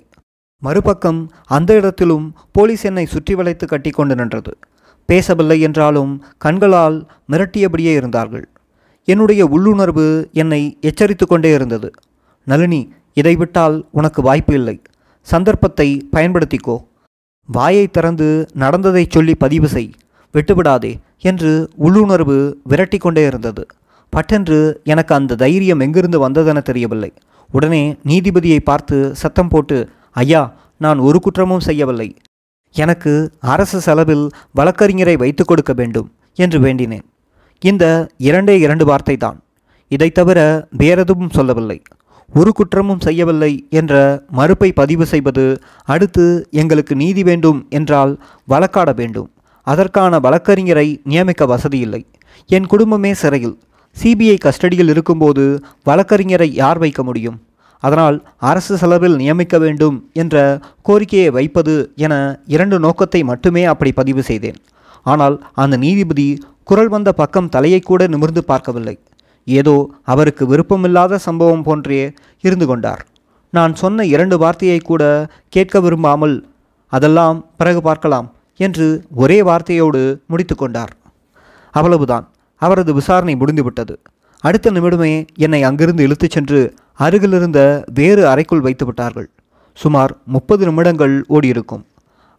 மறுபக்கம் 0.63 1.31
அந்த 1.45 1.73
இடத்திலும் 1.73 2.25
போலீஸ் 2.51 2.83
என்னை 2.85 3.05
சுற்றி 3.05 3.35
வளைத்து 3.35 3.67
கட்டி 3.67 3.89
கொண்டு 3.89 4.15
நின்றது. 4.15 4.57
பேசவில்லை 5.05 5.61
என்றாலும் 5.61 6.11
கண்களால் 6.37 6.97
மிரட்டியபடியே 7.31 7.93
இருந்தார்கள். 7.93 8.49
என்னுடைய 9.07 9.45
உள்ளுணர்வு 9.45 10.29
என்னை 10.31 10.77
எச்சரித்து 10.81 11.27
கொண்டே 11.27 11.53
இருந்தது. 11.53 11.91
நளினி 12.47 12.81
இதை 13.13 13.35
விட்டால் 13.35 13.85
உனக்கு 13.91 14.21
வாய்ப்பு 14.21 14.53
இல்லை. 14.53 14.81
சந்தர்ப்பத்தை 15.27 16.07
பயன்படுத்திக்கோ. 16.11 16.77
வாயை 17.49 17.87
திறந்து 17.87 18.47
நடந்ததை 18.53 19.07
சொல்லி 19.09 19.35
பதிவு 19.35 19.67
செய். 19.67 19.91
விட்டுவிடாதே 20.33 20.93
என்று 21.19 21.69
உள்ளுணர்வு 21.75 22.37
விரட்டி 22.63 22.97
கொண்டே 22.97 23.25
இருந்தது. 23.25 23.65
பட்டென்று 24.12 24.82
எனக்கு 24.84 25.15
அந்த 25.15 25.36
தைரியம் 25.36 25.80
எங்கிருந்து 25.80 26.30
வந்ததென 26.30 26.62
தெரியவில்லை. 26.62 27.13
உடனே 27.51 27.96
நீதிபதியை 28.06 28.60
பார்த்து 28.60 29.15
சத்தம் 29.15 29.48
போட்டு 29.48 29.89
ஐயா 30.12 30.53
நான் 30.77 31.00
ஒரு 31.00 31.20
குற்றமும் 31.20 31.60
செய்யவில்லை. 31.60 32.15
எனக்கு 32.72 33.32
அரசு 33.39 33.82
செலவில் 33.82 34.30
வழக்கறிஞரை 34.56 35.18
வைத்து 35.18 35.46
கொடுக்க 35.46 35.74
வேண்டும் 35.74 36.12
என்று 36.36 36.60
வேண்டினேன். 36.60 37.01
இந்த 37.60 38.10
இரண்டே 38.18 38.60
இரண்டு 38.60 38.86
வார்த்தை 38.86 39.18
தான். 39.18 39.39
இதைத் 39.88 40.13
தவிர 40.13 40.68
வேறெதுவும் 40.72 41.30
சொல்லவில்லை. 41.30 41.82
ஒரு 42.34 42.51
குற்றமும் 42.51 43.00
செய்யவில்லை 43.00 43.68
என்ற 43.70 44.24
மறுப்பை 44.30 44.72
பதிவு 44.72 45.06
செய்வது 45.06 45.60
அடுத்து 45.86 46.48
எங்களுக்கு 46.51 46.96
நீதி 46.96 47.24
வேண்டும் 47.24 47.65
என்றால் 47.70 48.24
வழக்காட 48.46 48.91
வேண்டும். 48.91 49.32
அதற்கான 49.63 50.20
வழக்கறிஞரை 50.20 51.01
நியமிக்க 51.03 51.46
வசதியில்லை. 51.46 52.03
என் 52.48 52.65
குடும்பமே 52.65 53.13
சிறையில். 53.13 53.60
சிபிஐ 53.98 54.36
கஸ்டடியில் 54.43 54.91
இருக்கும்போது 54.93 55.43
வழக்கறிஞரை 55.89 56.50
யார் 56.62 56.79
வைக்க 56.83 57.01
முடியும்? 57.03 57.38
அதனால் 57.83 58.17
அரசு 58.50 58.74
செலவில் 58.81 59.15
நியமிக்க 59.21 59.55
வேண்டும் 59.63 59.95
என்ற 60.21 60.36
கோரிக்கையை 60.88 61.29
வைப்பது 61.38 61.75
என 62.05 62.13
இரண்டு 62.55 62.77
நோக்கத்தை 62.86 63.21
மட்டுமே 63.31 63.63
அப்படி 63.71 63.91
பதிவு 64.00 64.24
செய்தேன். 64.29 64.60
ஆனால் 65.12 65.36
அந்த 65.63 65.75
நீதிபதி 65.86 66.27
குரல் 66.69 66.91
வந்த 66.95 67.10
பக்கம் 67.21 67.51
தலையை 67.55 67.79
கூட 67.79 68.01
நிமிர்ந்து 68.13 68.41
பார்க்கவில்லை. 68.51 68.95
ஏதோ 69.48 69.75
அவருக்கு 70.13 70.43
விருப்பமில்லாத 70.51 71.19
சம்பவம் 71.27 71.65
போன்றே 71.67 72.01
இருந்து 72.48 72.65
கொண்டார். 72.71 73.01
நான் 73.53 73.74
சொன்ன 73.81 74.05
இரண்டு 74.13 74.36
வார்த்தையை 74.43 74.79
கூட 74.89 75.03
கேட்க 75.55 75.79
விரும்பாமல் 75.86 76.36
அதெல்லாம் 76.93 77.39
பிறகு 77.60 77.81
பார்க்கலாம் 77.88 78.27
என்று 78.60 78.88
ஒரே 79.24 79.38
வார்த்தையோடு 79.50 80.01
முடித்து 80.31 80.55
கொண்டார். 80.55 80.93
அவ்வளவுதான். 81.74 82.25
அவரது 82.65 82.91
விசாரணை 83.00 83.34
முடிந்துவிட்டது. 83.41 83.96
அடுத்த 84.44 84.72
நிமிடமே 84.72 85.13
என்னை 85.46 85.62
அங்கிருந்து 85.70 86.03
இழுத்துச் 86.08 86.36
சென்று 86.36 86.62
அருகிலிருந்த 87.06 87.60
வேறு 87.94 88.24
அறைக்குள் 88.32 88.65
வைத்து 88.65 88.86
விட்டார்கள். 88.86 89.30
சுமார் 89.77 90.13
முப்பது 90.36 90.63
நிமிடங்கள் 90.65 91.15
ஓடியிருக்கும். 91.36 91.84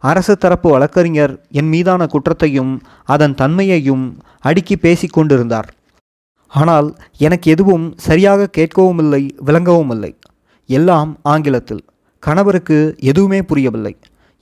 அரசு 0.03 0.33
தரப்பு 0.37 0.67
வழக்கறிஞர் 0.69 1.33
என் 1.59 1.69
மீதான 1.73 2.07
குற்றத்தையும் 2.13 2.73
அதன் 3.13 3.35
தன்மையையும் 3.41 4.05
அடுக்கி 4.49 4.75
பேசி 4.85 5.07
கொண்டிருந்தார். 5.07 5.69
ஆனால் 6.51 6.87
எனக்கு 7.25 7.47
எதுவும் 7.55 7.85
சரியாக 8.07 8.49
கேட்கவும் 8.57 8.99
இல்லை 9.03 9.23
விளங்கவும் 9.47 9.93
இல்லை 9.95 10.11
எல்லாம் 10.69 11.11
ஆங்கிலத்தில். 11.33 11.83
கணவருக்கு 12.23 12.77
எதுவுமே 13.11 13.39
புரியவில்லை. 13.49 13.93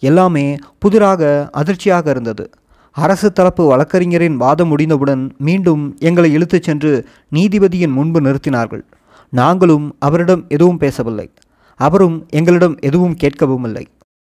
எல்லாமே 0.03 0.45
புதிராக 0.79 1.21
அதிர்ச்சியாக 1.59 2.09
இருந்தது. 2.09 2.45
அரசு 2.91 3.31
தரப்பு 3.31 3.67
வழக்கறிஞரின் 3.67 4.37
வாதம் 4.37 4.67
முடிந்தவுடன் 4.67 5.33
மீண்டும் 5.37 5.95
எங்களை 5.99 6.31
இழுத்துச் 6.33 6.63
சென்று 6.63 7.07
நீதிபதியின் 7.29 7.91
முன்பு 7.91 8.21
நிறுத்தினார்கள். 8.21 8.81
நாங்களும் 9.29 9.95
அவரிடம் 9.99 10.45
எதுவும் 10.47 10.77
பேசவில்லை. 10.77 11.31
அவரும் 11.75 12.25
எங்களிடம் 12.29 12.77
எதுவும் 12.79 13.15
கேட்கவும் 13.21 13.63
இல்லை. 13.63 13.87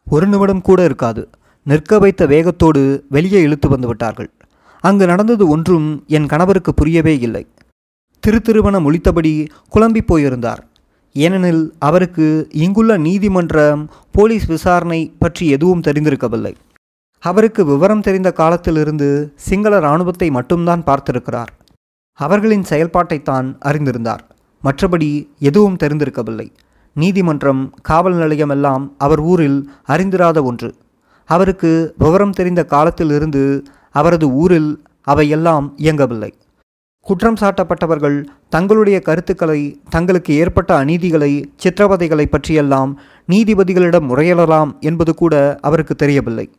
ஒரு 0.10 0.28
நிமிடம் 0.28 0.62
கூட 0.62 0.84
இருக்காது. 0.84 1.30
நிற்க 1.64 2.00
வைத்த 2.00 2.26
வேகத்தோடு 2.26 3.06
வெளியே 3.10 3.42
இழுத்து 3.42 3.70
வந்துவிட்டார்கள் 3.70 4.28
அங்கு 4.80 5.06
நடந்தது 5.06 5.48
ஒன்றும் 5.48 6.04
என் 6.08 6.26
கணவருக்கு 6.26 6.74
புரியவே 6.74 7.20
இல்லை. 7.20 7.48
திருத்திருவன 8.28 8.80
முழித்தபடி 8.80 9.48
குழம்பி 9.76 10.02
போயிருந்தார். 10.06 10.68
ஏனெனில் 11.14 11.74
அவருக்கு 11.80 12.48
இங்குள்ள 12.52 12.98
நீதிமன்றம் 12.98 13.90
போலீஸ் 14.12 14.46
விசாரணை 14.46 15.14
பற்றி 15.20 15.48
எதுவும் 15.48 15.82
தெரிந்திருக்கவில்லை. 15.82 16.56
அவருக்கு 17.24 17.66
விவரம் 17.66 18.02
தெரிந்த 18.02 18.32
காலத்திலிருந்து 18.32 19.34
சிங்கள 19.36 19.78
இராணுவத்தை 19.78 20.30
மட்டும்தான் 20.30 20.84
பார்த்திருக்கிறார். 20.84 21.52
அவர்களின் 22.20 22.66
செயல்பாட்டைத்தான் 22.70 23.48
அறிந்திருந்தார். 23.66 24.24
மற்றபடி 24.64 25.10
எதுவும் 25.40 25.78
தெரிந்திருக்கவில்லை. 25.84 26.48
நீதிமன்றம் 26.94 27.62
காவல் 27.82 28.14
நிலையமெல்லாம் 28.14 28.86
அவர் 28.98 29.20
ஊரில் 29.20 29.60
அறிந்திராத 29.88 30.44
ஒன்று. 30.44 30.76
அவருக்கு 31.30 31.94
விவரம் 31.98 32.32
தெரிந்த 32.32 32.66
காலத்திலிருந்து 32.66 33.64
அவரது 33.92 34.32
ஊரில் 34.32 34.84
அவையெல்லாம் 35.04 35.74
இயங்கவில்லை. 35.78 36.32
குற்றம் 37.06 37.38
சாட்டப்பட்டவர்கள் 37.42 38.18
தங்களுடைய 38.50 39.00
கருத்துக்களை 39.00 39.82
தங்களுக்கு 39.90 40.34
ஏற்பட்ட 40.34 40.86
அநீதிகளை 40.86 41.44
சித்திரவதைகளை 41.64 42.26
பற்றியெல்லாம் 42.26 43.00
நீதிபதிகளிடம் 43.30 44.10
முறையிடலாம் 44.12 44.80
என்பது 44.80 45.14
கூட 45.16 45.58
அவருக்கு 45.62 45.96
தெரியவில்லை. 45.96 46.52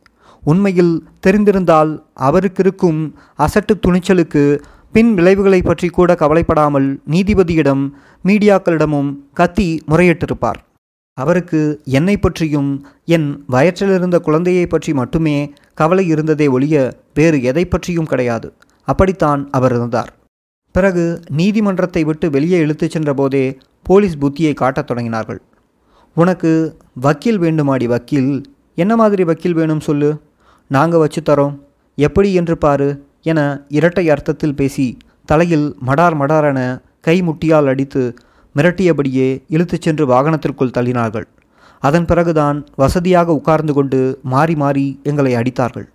உண்மையில் 0.43 1.03
தெரிந்திருந்தால் 1.27 1.91
அவருக்கிருக்கும் 2.19 3.13
அசட்டு 3.37 3.73
துணிச்சலுக்கு 3.87 4.59
பின் 4.91 5.13
விளைவுகளை 5.13 5.61
பற்றி 5.61 5.87
கூட 5.87 6.15
கவலைப்படாமல் 6.15 7.01
நீதிபதியிடம் 7.09 7.89
மீடியாக்களிடமும் 8.25 9.15
கத்தி 9.33 9.83
முறையிட்டிருப்பார். 9.87 10.59
அவருக்கு 11.13 11.81
என்னை 11.83 12.17
பற்றியும் 12.17 12.85
என் 13.05 13.45
வயற்றிலிருந்த 13.51 14.19
குழந்தையை 14.19 14.67
பற்றி 14.67 14.93
மட்டுமே 14.93 15.53
கவலை 15.73 16.07
இருந்ததே 16.07 16.47
ஒழிய 16.47 16.97
வேறு 17.13 17.43
எதை 17.43 17.65
பற்றியும் 17.65 18.05
கிடையாது. 18.05 18.53
அப்படித்தான் 18.83 19.49
அவர் 19.49 19.71
இருந்தார். 19.71 20.13
பிறகு 20.71 21.19
நீதிமன்றத்தை 21.29 22.03
விட்டு 22.03 22.29
வெளியே 22.29 22.57
இழுத்துச் 22.57 22.91
சென்றபோதே 22.91 23.57
போலீஸ் 23.83 24.17
புத்தியை 24.17 24.53
காட்டத் 24.53 24.91
தொடங்கினார்கள். 24.91 25.39
உனக்கு 26.15 26.77
வக்கீல் 26.93 27.39
வேண்டுமாடி 27.39 27.85
வக்கீல்? 27.85 28.43
என்ன 28.75 28.95
மாதிரி 28.95 29.23
வக்கீல் 29.23 29.53
வேணும் 29.53 29.79
சொல்லு? 29.79 30.21
நாங்கள் 30.67 30.99
வச்சு 30.99 31.21
தரோம். 31.21 31.59
எப்படி 31.95 32.33
என்று 32.33 32.57
பாரு 32.57 33.07
என 33.21 33.61
இரட்டை 33.67 34.09
அர்த்தத்தில் 34.09 34.55
பேசி 34.55 34.97
தலையில் 35.25 35.75
மடார் 35.87 36.15
மடாரென 36.15 36.81
கை 37.01 37.21
முட்டியால் 37.21 37.67
அடித்து 37.67 38.13
மிரட்டியபடியே 38.55 39.43
இழுத்துச் 39.47 39.81
சென்று 39.81 40.07
வாகனத்திற்குள் 40.07 40.71
தள்ளினார்கள். 40.77 41.23
அதன் 41.79 42.05
பிறகுதான் 42.05 42.65
வசதியாக 42.75 43.33
உட்கார்ந்து 43.33 43.73
கொண்டு 43.73 44.19
மாறி 44.23 44.55
மாறி 44.55 44.99
எங்களை 45.03 45.35
அடித்தார்கள். 45.35 45.85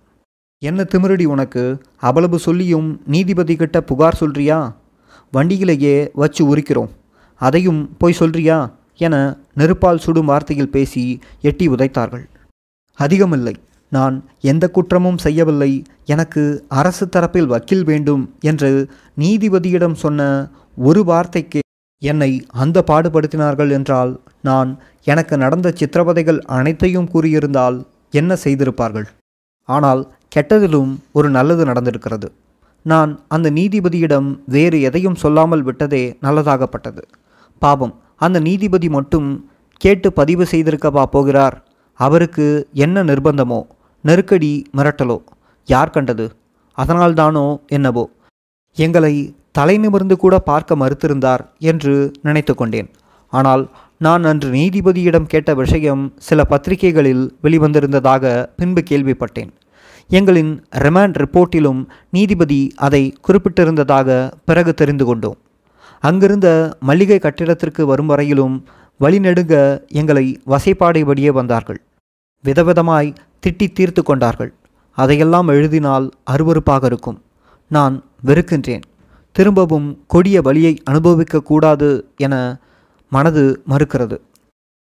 என்ன 0.57 0.83
திமிரடி 0.83 1.25
உனக்கு? 1.25 1.81
அவ்வளவு 1.97 2.39
சொல்லியும் 2.39 3.01
நீதிபதி 3.05 3.55
கிட்ட 3.55 3.81
புகார் 3.81 4.15
சொல்றியா? 4.15 4.75
வண்டியிலேயே 5.33 6.09
வச்சு 6.13 6.55
உரிக்கிறோம். 6.55 6.89
அதையும் 7.35 7.97
போய் 7.97 8.13
சொல்றியா? 8.13 8.75
என 8.97 9.37
நெருப்பால் 9.57 9.97
சுடும் 9.97 10.27
வார்த்தையில் 10.27 10.65
பேசி 10.65 11.19
எட்டி 11.41 11.69
உதைத்தார்கள். 11.69 12.25
அதிகமில்லை. 12.93 13.55
நான் 13.91 14.15
எந்த 14.51 14.65
குற்றமும் 14.69 15.19
செய்யவில்லை. 15.25 15.71
எனக்கு 16.13 16.43
அரசு 16.79 17.05
தரப்பில் 17.05 17.51
வக்கீல் 17.53 17.85
வேண்டும் 17.91 18.23
என்று 18.41 18.71
நீதிபதியிடம் 19.17 19.97
சொன்ன 20.03 20.27
ஒரு 20.89 21.03
வார்த்தைக்கு 21.03 21.61
என்னை 22.01 22.31
அந்த 22.63 22.83
பாடுபடுத்தினார்கள் 22.89 23.71
என்றால் 23.77 24.11
நான் 24.41 24.69
எனக்கு 25.03 25.35
நடந்த 25.37 25.67
சித்திரவதைகள் 25.79 26.39
அனைத்தையும் 26.57 27.09
கூறியிருந்தால் 27.13 27.77
என்ன 28.13 28.37
செய்திருப்பார்கள்? 28.43 29.07
ஆனால் 29.69 30.01
கெட்டதிலும் 30.35 30.91
ஒரு 31.11 31.27
நல்லது 31.29 31.63
நடந்திருக்கிறது. 31.65 32.27
நான் 32.85 33.11
அந்த 33.27 33.47
நீதிபதியிடம் 33.51 34.29
வேறு 34.45 34.77
எதையும் 34.81 35.17
சொல்லாமல் 35.23 35.63
விட்டதே 35.63 36.03
நல்லதாகப்பட்டது. 36.21 37.01
பாவம் 37.61 37.93
அந்த 38.25 38.37
நீதிபதி 38.39 38.89
மட்டும் 38.89 39.27
கேட்டு 39.81 40.09
பதிவு 40.13 40.45
செய்திருக்கவா 40.51 41.03
போகிறார்? 41.15 41.57
அவருக்கு 41.99 42.47
என்ன 42.85 43.03
நிர்பந்தமோ? 43.03 43.59
நெருக்கடி 44.01 44.51
மிரட்டலோ? 44.77 45.17
யார் 45.65 45.89
கண்டது? 45.89 46.25
அதனால்தானோ 46.77 47.57
என்னவோ? 47.67 48.09
எங்களை 48.77 49.13
தலை 49.51 49.77
நிமிர்ந்து 49.77 50.17
கூட 50.17 50.39
பார்க்க 50.39 50.75
மறுத்திருந்தார் 50.75 51.43
என்று 51.57 52.11
நினைத்து 52.21 52.55
கொண்டேன். 52.55 52.89
ஆனால் 53.33 53.63
நான் 53.97 54.23
அன்று 54.23 54.49
நீதிபதியிடம் 54.51 55.25
கேட்ட 55.25 55.53
விஷயம் 55.53 56.13
சில 56.17 56.43
பத்திரிகைகளில் 56.43 57.23
வெளிவந்திருந்ததாக 57.43 58.47
பின்பு 58.55 58.81
கேள்விப்பட்டேன். 58.89 59.51
எங்களின் 60.09 60.53
ரிமாண்ட் 60.85 61.17
ரிப்போர்ட்டிலும் 61.23 61.81
நீதிபதி 62.09 62.61
அதை 62.75 63.03
குறிப்பிட்டிருந்ததாக 63.27 64.31
பிறகு 64.45 64.73
தெரிந்து 64.73 65.05
கொண்டோம். 65.05 65.37
அங்கிருந்த 65.99 66.49
மல்லிகை 66.79 67.19
கட்டிடத்திற்கு 67.19 67.85
வரும் 67.85 68.05
வரையிலும் 68.05 68.55
வழிநெடுங்க 68.99 69.55
எங்களை 69.87 70.25
வசைப்பாடைபடியே 70.47 71.31
வந்தார்கள். 71.39 71.81
விதவிதமாய் 72.43 73.09
திட்டி 73.43 73.67
தீர்த்து 73.71 74.03
கொண்டார்கள். 74.03 74.53
அதையெல்லாம் 74.97 75.47
எழுதினால் 75.47 76.11
அருவருப்பாக 76.31 76.83
இருக்கும். 76.83 77.21
நான் 77.67 77.95
வெறுக்கின்றேன். 78.25 78.81
திரும்பவும் 79.35 80.03
கொடிய 80.07 80.41
வழியை 80.41 80.73
அனுபவிக்க 80.83 81.41
கூடாது 81.41 81.89
என 82.17 82.35
மனது 83.11 83.43
மறுக்கிறது. 83.69 84.17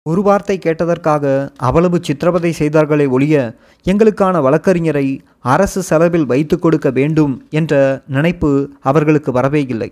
ஒரு 0.10 0.22
வார்த்தை 0.22 0.60
கேட்டதற்காக 0.66 1.24
அவ்வளவு 1.58 1.98
சித்திரவதை 2.02 2.52
செய்தார்களே 2.52 3.06
ஒழிய 3.06 3.36
எங்களுக்கான 3.86 4.36
வழக்கறிஞரை 4.46 5.20
அரசு 5.40 5.82
செலவில் 5.82 6.26
வைத்து 6.26 6.60
கொடுக்க 6.60 6.90
வேண்டும் 6.90 7.34
என்ற 7.50 8.02
நினைப்பு 8.08 8.70
அவர்களுக்கு 8.82 9.32
வரவே 9.32 9.66
இல்லை. 9.70 9.90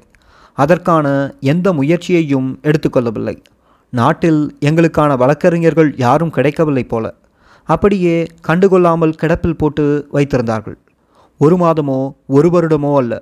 அதற்கான 0.57 1.07
எந்த 1.39 1.73
முயற்சியையும் 1.73 2.49
எடுத்துக்கொள்ளவில்லை 2.63 3.35
நாட்டில் 3.89 4.57
எங்களுக்கான 4.65 5.17
வழக்கறிஞர்கள் 5.17 5.93
யாரும் 5.97 6.29
கிடைக்கவில்லை 6.29 6.83
போல. 6.83 7.13
அப்படியே 7.73 8.15
கண்டுகொள்ளாமல் 8.47 9.17
கிடப்பில் 9.21 9.59
போட்டு 9.61 9.85
வைத்திருந்தார்கள். 10.15 10.77
ஒரு 11.41 11.55
மாதமோ 11.63 11.99
ஒரு 12.37 12.49
வருடமோ 12.53 12.91
அல்ல 13.01 13.13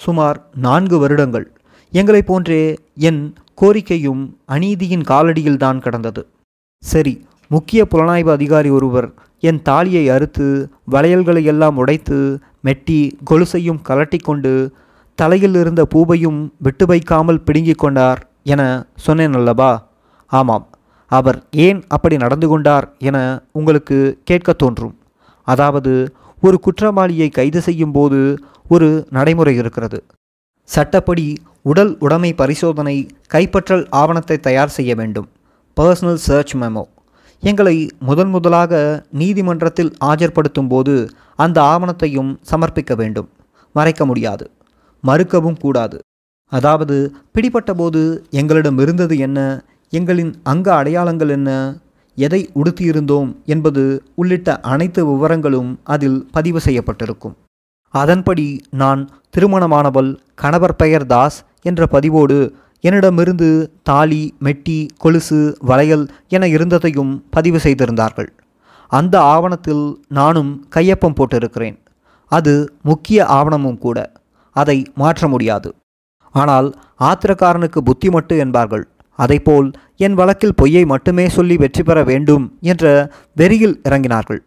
சுமார் 0.00 0.38
நான்கு 0.66 0.96
வருடங்கள். 1.02 1.46
எங்களைப் 1.92 2.28
போன்றே 2.28 2.62
என் 3.08 3.22
கோரிக்கையும் 3.60 4.22
அநீதியின் 4.54 5.04
காலடியில் 5.10 5.62
தான் 5.64 5.82
கடந்தது. 5.84 6.22
சரி 6.82 7.14
முக்கிய 7.50 7.80
புலனாய்வு 7.92 8.30
அதிகாரி 8.36 8.70
ஒருவர் 8.78 9.08
என் 9.48 9.60
தாலியை 9.68 10.04
அறுத்து 10.14 10.46
வளையல்களை 10.94 11.42
எல்லாம் 11.52 11.76
உடைத்து 11.82 12.18
மெட்டி 12.66 13.00
கொலுசையும் 13.30 13.80
கலட்டி 13.88 14.18
கொண்டு 14.28 14.52
தலையில் 15.18 15.56
இருந்த 15.62 15.82
பூவையும் 15.92 16.40
விட்டு 16.66 16.84
வைக்காமல் 16.92 17.44
பிடுங்கிக் 17.46 17.82
கொண்டார் 17.82 18.20
என 18.52 18.62
சொன்னேன் 19.04 19.36
அல்லவா? 19.40 19.72
ஆமாம் 20.32 20.64
அவர் 21.06 21.44
ஏன் 21.50 21.84
அப்படி 21.88 22.16
நடந்து 22.16 22.48
கொண்டார் 22.48 22.92
என 22.98 23.42
உங்களுக்கு 23.52 24.20
கேட்கத் 24.24 24.58
தோன்றும். 24.58 24.98
அதாவது 25.42 26.14
ஒரு 26.42 26.60
குற்றவாளியை 26.60 27.28
கைது 27.28 27.60
செய்யும் 27.60 27.92
போது 27.92 28.38
ஒரு 28.68 29.06
நடைமுறை 29.10 29.56
இருக்கிறது. 29.56 30.04
சட்டப்படி 30.64 31.42
உடல் 31.62 31.96
உடைமை 31.98 32.34
பரிசோதனை 32.34 33.08
கைப்பற்றல் 33.34 33.86
ஆவணத்தை 33.90 34.38
தயார் 34.38 34.68
செய்ய 34.68 34.94
வேண்டும். 34.94 35.28
பர்சனல் 35.80 36.14
சர்ச் 36.14 36.56
மெமோ 36.56 36.82
எங்களை 37.40 37.90
முதன் 37.98 38.28
முதலாக 38.28 39.04
நீதிமன்றத்தில் 39.10 39.92
ஆஜர்படுத்தும் 40.04 40.68
போது 40.68 41.08
அந்த 41.36 41.62
ஆவணத்தையும் 41.62 42.40
சமர்ப்பிக்க 42.50 42.96
வேண்டும். 42.96 43.28
மறைக்க 43.72 44.06
முடியாது. 44.06 44.50
மறுக்கவும் 45.06 45.58
கூடாது. 45.60 45.98
அதாவது 46.48 47.16
பிடிபட்ட 47.32 47.74
போது 47.74 48.24
எங்களிடம் 48.30 48.78
இருந்தது 48.78 49.18
என்ன 49.18 49.64
எங்களின் 49.90 50.34
அங்க 50.42 50.74
அடையாளங்கள் 50.74 51.28
என்ன? 51.28 51.78
எதை 52.14 52.50
உடுத்தியிருந்தோம் 52.54 53.36
என்பது 53.44 54.02
உள்ளிட்ட 54.14 54.60
அனைத்து 54.60 55.06
விவரங்களும் 55.06 55.76
அதில் 55.84 56.28
பதிவு 56.32 56.60
செய்யப்பட்டிருக்கும். 56.64 57.34
அதன்படி 57.88 58.60
நான் 58.70 59.08
திருமணமானவள் 59.36 60.16
கணவர் 60.34 60.76
பெயர் 60.76 61.06
தாஸ் 61.06 61.44
என்ற 61.62 61.86
பதிவோடு 61.86 62.54
என்னிடமிருந்து 62.80 63.72
தாலி 63.82 64.34
மெட்டி 64.44 64.88
கொலுசு 64.98 65.56
வளையல் 65.60 66.08
என 66.28 66.46
இருந்ததையும் 66.46 67.24
பதிவு 67.30 67.58
செய்திருந்தார்கள். 67.60 68.32
அந்த 68.88 69.20
ஆவணத்தில் 69.20 70.04
நானும் 70.08 70.66
கையொப்பம் 70.76 71.14
போட்டிருக்கிறேன். 71.14 71.78
அது 72.26 72.72
முக்கிய 72.82 73.26
ஆவணமும் 73.26 73.78
கூட. 73.78 74.12
அதை 74.50 74.86
மாற்ற 74.94 75.28
முடியாது. 75.28 75.74
ஆனால் 76.32 76.74
ஆத்திரக்காரனுக்கு 76.98 77.78
புத்தி 77.78 78.10
மட்டு 78.10 78.38
என்பார்கள். 78.38 78.88
அதைப்போல் 79.18 79.68
என் 80.06 80.16
வழக்கில் 80.20 80.58
பொய்யை 80.60 80.84
மட்டுமே 80.92 81.26
சொல்லி 81.36 81.56
வெற்றி 81.62 81.82
பெற 81.82 81.98
வேண்டும் 82.10 82.44
என்ற 82.72 82.84
வெறியில் 83.40 83.76
இறங்கினார்கள். 83.88 84.40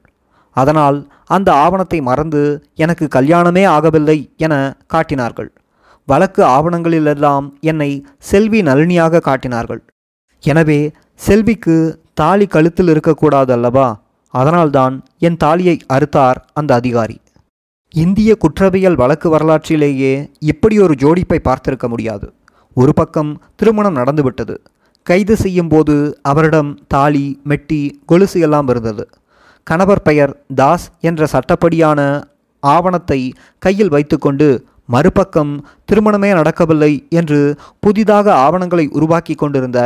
அதனால் 0.55 0.97
அந்த 1.35 1.49
ஆவணத்தை 1.65 1.99
மறந்து 2.07 2.41
எனக்கு 2.83 3.05
கல்யாணமே 3.15 3.63
ஆகவில்லை 3.75 4.17
என 4.45 4.53
காட்டினார்கள். 4.93 5.49
வழக்கு 6.07 6.41
ஆவணங்களிலெல்லாம் 6.55 7.45
என்னை 7.71 7.91
செல்வி 8.29 8.59
நளினியாக 8.69 9.21
காட்டினார்கள். 9.27 9.81
எனவே 10.43 10.79
செல்விக்கு 11.27 11.77
தாலி 12.21 12.45
கழுத்தில் 12.55 12.89
இருக்கக்கூடாது 12.93 13.51
அல்லவா 13.55 13.87
அதனால்தான் 14.33 14.95
என் 15.27 15.39
தாலியை 15.43 15.75
அறுத்தார் 15.95 16.39
அந்த 16.59 16.71
அதிகாரி. 16.81 17.17
இந்திய 17.93 18.31
குற்றவியல் 18.43 18.97
வழக்கு 19.01 19.27
வரலாற்றிலேயே 19.33 20.13
இப்படி 20.51 20.75
ஒரு 20.85 20.95
ஜோடிப்பை 21.03 21.39
பார்த்திருக்க 21.47 21.87
முடியாது. 21.93 22.27
ஒரு 22.79 22.91
பக்கம் 22.99 23.31
திருமணம் 23.59 23.97
நடந்துவிட்டது. 23.99 24.55
கைது 25.07 25.35
செய்யும் 25.43 25.69
போது 25.73 25.95
அவரிடம் 26.29 26.71
தாலி 26.93 27.25
மெட்டி 27.49 27.81
கொலுசு 28.09 28.39
எல்லாம் 28.45 28.67
இருந்தது. 28.73 29.03
கணவர் 29.67 30.05
பெயர் 30.07 30.33
தாஸ் 30.59 30.85
என்ற 31.09 31.27
சட்டப்படியான 31.33 31.99
ஆவணத்தை 32.63 33.19
கையில் 33.65 33.93
வைத்துக்கொண்டு 33.95 34.47
மறுபக்கம் 34.95 35.53
திருமணமே 35.89 36.29
நடக்கவில்லை 36.39 36.91
என்று 37.19 37.39
புதிதாக 37.85 38.27
ஆவணங்களை 38.45 38.85
உருவாக்கி 38.97 39.33
கொண்டிருந்த 39.35 39.79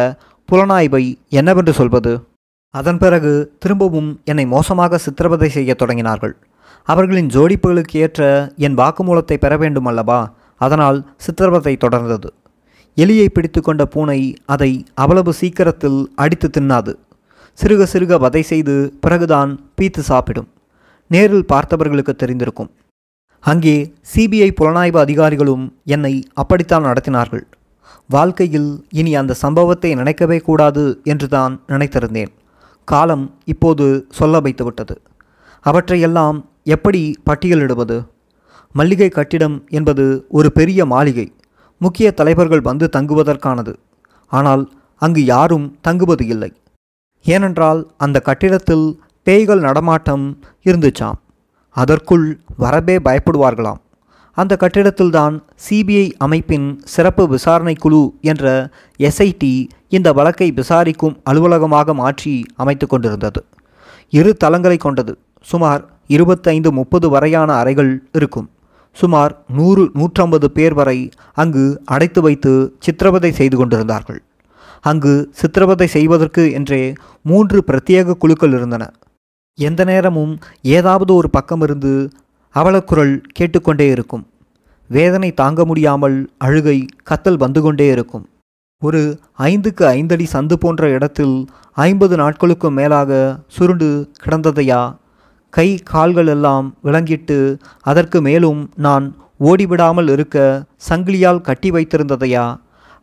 புலனாய்வை 0.50 1.04
என்னவென்று 1.40 1.74
சொல்வது? 1.80 2.14
அதன் 2.76 3.00
பிறகு 3.04 3.32
திரும்பவும் 3.64 4.10
என்னை 4.30 4.46
மோசமாக 4.56 5.00
சித்திரவதை 5.06 5.50
செய்ய 5.56 5.72
தொடங்கினார்கள். 5.80 6.36
அவர்களின் 6.90 7.32
ஜோடிப்புகளுக்கு 7.36 7.96
ஏற்ற 8.04 8.22
என் 8.66 8.78
வாக்குமூலத்தை 8.82 9.38
பெற 9.40 9.54
வேண்டும் 9.64 9.90
அல்லவா 9.92 10.20
அதனால் 10.62 11.00
சித்திரவதை 11.26 11.74
தொடர்ந்தது. 11.84 12.30
எலியை 12.98 13.28
பிடித்து 13.34 13.62
கொண்ட 13.62 13.86
பூனை 13.86 14.20
அதை 14.46 14.72
அவ்வளவு 14.94 15.32
சீக்கிரத்தில் 15.34 16.00
அடித்து 16.16 16.48
தின்னாது. 16.48 16.94
சிறுக 17.60 17.86
சிறுக 17.94 18.18
வதை 18.20 18.42
செய்து 18.42 18.76
பிறகுதான் 19.00 19.52
பீத்து 19.78 20.02
சாப்பிடும். 20.10 20.50
நேரில் 21.12 21.50
பார்த்தவர்களுக்கு 21.54 22.14
தெரிந்திருக்கும். 22.16 22.72
அங்கே 23.44 23.76
சிபிஐ 24.12 24.50
புலனாய்வு 24.60 25.00
அதிகாரிகளும் 25.06 25.66
என்னை 25.96 26.14
அப்படித்தான் 26.34 26.86
நடத்தினார்கள். 26.90 27.44
வாழ்க்கையில் 28.10 28.70
இனி 29.00 29.12
அந்த 29.16 29.34
சம்பவத்தை 29.44 29.90
நினைக்கவே 29.96 30.38
கூடாது 30.48 30.84
என்று 31.04 31.28
தான் 31.28 31.54
நினைத்திருந்தேன். 31.68 32.32
காலம் 32.88 33.26
இப்போது 33.54 33.86
சொல்ல 34.18 34.40
வைத்துவிட்டது 34.40 34.96
அவற்றையெல்லாம் 35.66 36.38
எப்படி 36.76 37.02
பட்டியலிடுவது? 37.30 37.98
மல்லிகை 38.76 39.10
கட்டிடம் 39.10 39.58
என்பது 39.70 40.06
ஒரு 40.30 40.52
பெரிய 40.58 40.86
மாளிகை. 40.86 41.28
முக்கிய 41.84 42.08
தலைவர்கள் 42.20 42.64
வந்து 42.70 42.88
தங்குவதற்கானது. 42.96 43.74
ஆனால் 44.32 44.64
அங்கு 45.02 45.22
யாரும் 45.26 45.68
தங்குவது 45.82 46.26
இல்லை. 46.34 46.52
ஏனென்றால் 47.26 47.82
அந்த 47.98 48.18
கட்டிடத்தில் 48.28 48.86
பேய்கள் 49.28 49.66
நடமாட்டம் 49.68 50.26
இருந்துச்சாம். 50.70 51.18
அதற்குள் 51.76 52.28
வரவே 52.64 52.96
பயப்படுவார்களாம். 53.08 53.80
அந்த 54.38 54.54
கட்டிடத்தில்தான் 54.60 55.36
சிபிஐ 55.66 56.06
அமைப்பின் 56.26 56.68
சிறப்பு 56.94 57.24
விசாரணை 57.28 57.76
குழு 57.84 58.02
என்ற 58.32 58.46
எஸ்ஐடி 59.08 59.54
இந்த 59.96 60.10
வழக்கை 60.20 60.48
விசாரிக்கும் 60.60 61.18
அலுவலகமாக 61.30 61.94
மாற்றி 61.94 62.34
அமைத்து 62.56 62.88
கொண்டிருந்தது. 62.88 63.42
இரு 64.20 64.32
தளங்களை 64.44 64.78
கொண்டது. 64.78 65.14
சுமார் 65.52 65.84
இருபத்தைந்து 66.16 66.70
முப்பது 66.80 67.10
வரையான 67.10 67.50
அறைகள் 67.54 67.92
இருக்கும். 68.20 68.48
சுமார் 68.96 69.34
நூறு 69.48 69.92
நூற்றம்பது 69.96 70.46
பேர் 70.46 70.74
வரை 70.74 71.10
அங்கு 71.34 71.82
அடைத்து 71.86 72.22
வைத்து 72.22 72.76
சித்திரவதை 72.80 73.32
செய்து 73.32 73.58
கொண்டிருந்தார்கள். 73.58 74.22
அங்கு 74.82 75.14
சித்திரவதை 75.32 75.88
செய்வதற்கு 75.88 76.52
என்றே 76.52 76.94
மூன்று 77.22 77.64
பிரத்யேக 77.68 78.18
குழுக்கள் 78.18 78.52
இருந்தன. 78.52 78.84
எந்த 79.56 79.84
நேரமும் 79.84 80.34
ஏதாவது 80.62 81.14
ஒரு 81.14 81.30
பக்கமிருந்து 81.38 82.10
அவலக்குரல் 82.56 83.16
கேட்டுக்கொண்டே 83.32 83.88
இருக்கும். 83.88 84.28
வேதனை 84.90 85.34
தாங்க 85.34 85.66
முடியாமல் 85.66 86.18
அழுகை 86.38 86.86
கத்தல் 87.10 87.38
வந்து 87.38 87.62
கொண்டே 87.62 87.88
இருக்கும். 87.88 88.26
ஒரு 88.82 89.02
ஐந்துக்கு 89.38 89.84
ஐந்தடி 89.98 90.26
சந்து 90.34 90.54
போன்ற 90.54 90.90
இடத்தில் 90.90 91.36
ஐம்பது 91.78 92.16
நாட்களுக்கும் 92.18 92.78
மேலாக 92.80 93.40
சுருண்டு 93.48 93.90
கிடந்ததையா 94.24 94.82
கை 95.56 95.68
கால்கள் 95.92 96.28
எல்லாம் 96.28 96.68
விளங்கிட்டு 96.84 97.38
அதற்கு 97.82 98.22
மேலும் 98.22 98.62
நான் 98.76 99.06
ஓடிவிடாமல் 99.40 100.10
இருக்க 100.10 100.38
சங்கிலியால் 100.90 101.42
கட்டி 101.42 101.70
வைத்திருந்ததையா? 101.72 102.46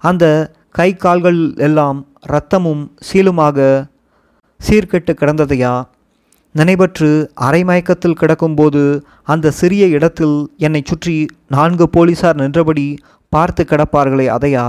அந்த 0.05 0.25
கை 0.71 0.91
கால்கள் 0.97 1.41
எல்லாம் 1.57 1.99
இரத்தமும் 2.23 2.83
சீலுமாக 3.09 3.59
சீர்கெட்டு 4.61 5.13
கிடந்ததையா? 5.21 5.75
நினைவற்று 6.55 7.11
அரைமயக்கத்தில் 7.41 8.21
கிடக்கும்போது 8.21 8.83
அந்த 9.25 9.51
சிறிய 9.51 9.87
இடத்தில் 9.87 10.37
என்னை 10.57 10.83
சுற்றி 10.85 11.17
நான்கு 11.49 11.89
போலீசார் 11.89 12.37
நின்றபடி 12.37 12.87
பார்த்து 13.33 13.65
கிடப்பார்களே 13.65 14.27
அதையா? 14.37 14.67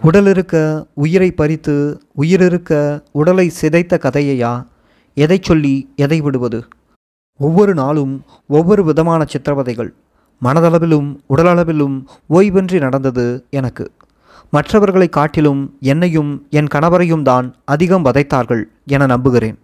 உடலிருக்க 0.00 0.56
உயிரை 0.94 1.30
பறித்து 1.30 1.76
உயிரிருக்க 2.16 3.02
உடலை 3.12 3.48
சிதைத்த 3.60 3.98
கதையையா? 4.02 4.52
எதை 5.24 5.38
சொல்லி 5.42 5.74
எதை 6.04 6.18
விடுவது? 6.20 6.58
ஒவ்வொரு 7.40 7.72
நாளும் 7.80 8.12
ஒவ்வொரு 8.56 8.82
விதமான 8.84 9.20
சித்திரவதைகள் 9.32 9.90
மனதளவிலும் 10.42 11.08
உடலளவிலும் 11.32 11.96
ஓய்வின்றி 12.36 12.78
நடந்தது 12.84 13.24
எனக்கு. 13.58 13.84
மற்றவர்களை 14.54 15.08
காட்டிலும் 15.08 15.62
என்னையும் 15.90 16.30
என் 16.50 16.70
கணவரையும் 16.74 17.24
தான் 17.30 17.46
அதிகம் 17.64 18.04
வதைத்தார்கள் 18.04 18.62
என 18.94 19.06
நம்புகிறேன். 19.06 19.58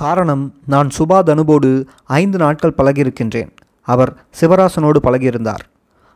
காரணம் 0.00 0.44
நான் 0.66 0.90
சுபா 0.96 1.18
தனுபோடு 1.28 1.70
ஐந்து 2.20 2.38
நாட்கள் 2.38 2.78
பழகியிருக்கின்றேன். 2.78 3.52
அவர் 3.88 4.12
சிவராசனோடு 4.40 5.00
பழகியிருந்தார். 5.06 5.64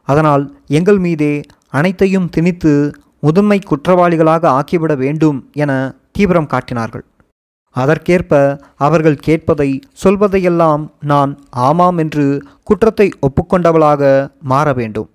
அதனால் 0.08 0.44
எங்கள் 0.78 1.00
மீதே 1.06 1.32
அனைத்தையும் 1.78 2.28
திணித்து 2.36 2.72
முதன்மை 3.20 3.58
குற்றவாளிகளாக 3.70 4.44
ஆக்கிவிட 4.58 4.92
வேண்டும் 5.04 5.38
என 5.62 5.72
தீவிரம் 6.12 6.52
காட்டினார்கள். 6.54 7.04
அதற்கேற்ப 7.76 8.32
அவர்கள் 8.76 9.22
கேட்பதை 9.26 9.68
சொல்வதையெல்லாம் 10.02 10.82
நான் 11.10 11.32
ஆமாம் 11.50 11.98
என்று 11.98 12.24
குற்றத்தை 12.62 13.06
ஒப்புக்கொண்டவளாக 13.26 14.02
மாற 14.52 14.72
வேண்டும். 14.72 15.08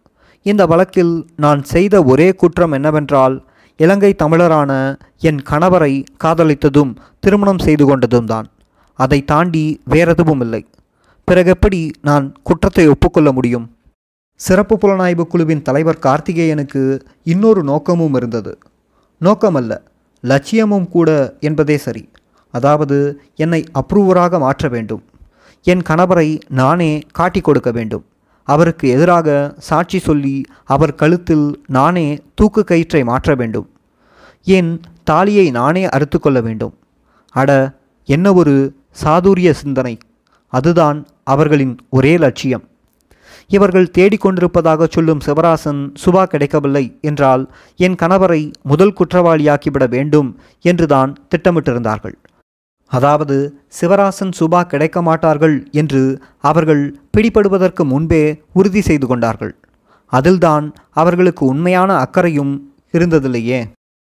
இந்த 0.46 0.66
வழக்கில் 0.66 1.14
நான் 1.36 1.62
செய்த 1.64 2.04
ஒரே 2.04 2.28
குற்றம் 2.32 2.72
என்னவென்றால் 2.72 3.36
இலங்கை 3.80 4.12
தமிழரான 4.24 4.72
என் 5.20 5.42
கணவரை 5.50 5.94
காதலித்ததும் 6.24 6.92
திருமணம் 7.20 7.60
செய்து 7.60 7.86
கொண்டதும் 7.90 8.30
தான். 8.34 8.48
அதை 9.00 9.20
தாண்டி 9.24 9.66
வேறெதுவும் 9.94 10.42
இல்லை. 10.42 10.62
பிறகு 11.28 11.50
எப்படி 11.50 11.80
நான் 12.02 12.26
குற்றத்தை 12.44 12.86
ஒப்புக்கொள்ள 12.88 13.30
முடியும்? 13.32 13.66
சிறப்பு 14.40 14.76
புலனாய்வு 14.78 15.24
குழுவின் 15.28 15.62
தலைவர் 15.62 16.04
கார்த்திகேயனுக்கு 16.06 16.84
இன்னொரு 17.24 17.64
நோக்கமும் 17.64 18.16
இருந்தது. 18.16 18.54
நோக்கமல்ல 19.22 19.74
லட்சியமும் 20.24 20.88
கூட 20.88 21.10
என்பதே 21.40 21.78
சரி. 21.78 22.04
அதாவது 22.58 22.98
என்னை 23.44 23.62
அப்ரூவராக 23.80 24.40
மாற்ற 24.46 24.68
வேண்டும். 24.76 25.04
என் 25.66 25.84
கணவரை 25.90 26.30
நானே 26.62 26.92
காட்டி 27.20 27.42
கொடுக்க 27.42 27.70
வேண்டும். 27.78 28.04
அவருக்கு 28.48 28.86
எதிராக 28.96 29.30
சாட்சி 29.70 30.00
சொல்லி 30.08 30.36
அவர் 30.74 31.00
கழுத்தில் 31.02 31.48
நானே 31.78 32.08
தூக்கு 32.36 32.64
கயிற்றை 32.64 33.02
மாற்ற 33.04 33.36
வேண்டும். 33.42 33.68
என் 34.58 34.72
தாலியை 35.10 35.48
நானே 35.60 35.84
அறுத்து 35.96 36.18
கொள்ள 36.20 36.40
வேண்டும். 36.48 36.74
அட 37.36 37.52
என்ன 38.10 38.34
ஒரு 38.40 38.56
சாதுரிய 39.04 39.52
சிந்தனை. 39.62 39.96
அதுதான் 40.54 41.00
அவர்களின் 41.34 41.76
ஒரே 41.90 42.14
லட்சியம். 42.24 42.64
இவர்கள் 43.56 43.92
தேடிக்கொண்டிருப்பதாக 43.98 44.88
சொல்லும் 44.90 45.24
சிவராசன் 45.26 45.82
சுபா 46.04 46.24
கிடைக்கவில்லை 46.26 46.86
என்றால் 47.02 47.44
என் 47.86 47.98
கணவரை 48.02 48.42
முதல் 48.72 48.96
குற்றவாளியாக்கிவிட 49.00 49.86
வேண்டும் 49.96 50.30
என்றுதான் 50.70 51.12
திட்டமிட்டிருந்தார்கள். 51.32 52.16
அதாவது 52.92 53.36
சிவராசன் 53.78 54.34
சுபா 54.40 54.62
கிடைக்க 54.64 54.98
மாட்டார்கள் 55.02 55.56
என்று 55.72 56.02
அவர்கள் 56.50 56.84
பிடிபடுவதற்கு 57.18 57.84
முன்பே 57.84 58.24
உறுதி 58.54 58.82
செய்து 58.82 59.08
கொண்டார்கள். 59.08 59.54
அதில்தான் 60.14 60.66
அவர்களுக்கு 60.94 61.44
உண்மையான 61.46 61.90
அக்கறையும் 61.98 62.54
இருந்ததில்லையே. 62.94 63.60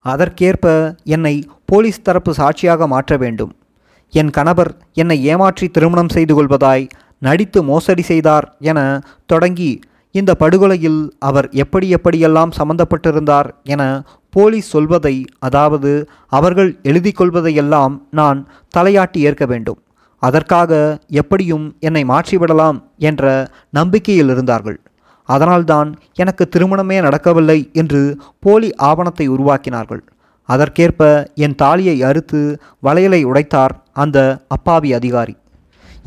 அதற்கேற்ப 0.05 0.65
என்னை 1.15 1.35
போலீஸ் 1.65 2.03
தரப்பு 2.03 2.31
சாட்சியாக 2.33 2.87
மாற்ற 2.87 3.17
வேண்டும். 3.17 3.53
என் 4.13 4.29
கணவர் 4.29 4.71
என்னை 4.93 5.17
ஏமாற்றி 5.23 5.67
திருமணம் 5.67 6.13
செய்து 6.15 6.33
கொள்வதாய் 6.33 6.85
நடித்து 7.21 7.59
மோசடி 7.63 8.03
செய்தார் 8.11 8.45
என 8.71 8.79
தொடங்கி 9.25 9.71
இந்த 10.15 10.31
படுகொலையில் 10.41 10.99
அவர் 11.19 11.47
எப்படி 11.53 11.87
எப்படியெல்லாம் 11.97 12.51
சம்பந்தப்பட்டிருந்தார் 12.59 13.49
என 13.63 13.81
போலீஸ் 14.35 14.69
சொல்வதை 14.75 15.15
அதாவது 15.47 15.91
அவர்கள் 16.37 16.71
எழுதி 16.89 17.11
கொள்வதையெல்லாம் 17.11 17.93
நான் 18.19 18.39
தலையாட்டி 18.77 19.19
ஏற்க 19.27 19.45
வேண்டும். 19.51 19.79
அதற்காக 20.23 20.71
எப்படியும் 21.21 21.65
என்னை 21.87 22.03
மாற்றிவிடலாம் 22.11 22.77
என்ற 23.09 23.23
நம்பிக்கையில் 23.69 24.31
இருந்தார்கள். 24.33 24.77
அதனால்தான் 25.29 25.89
எனக்கு 26.21 26.43
திருமணமே 26.55 26.97
நடக்கவில்லை 27.07 27.59
என்று 27.81 28.01
போலி 28.39 28.69
ஆவணத்தை 28.89 29.25
உருவாக்கினார்கள். 29.35 30.03
அதற்கேற்ப 30.49 31.01
என் 31.45 31.55
தாலியை 31.61 31.97
அறுத்து 32.09 32.41
வளையலை 32.87 33.21
உடைத்தார் 33.31 33.73
அந்த 34.03 34.17
அப்பாவி 34.55 34.91
அதிகாரி. 34.99 35.35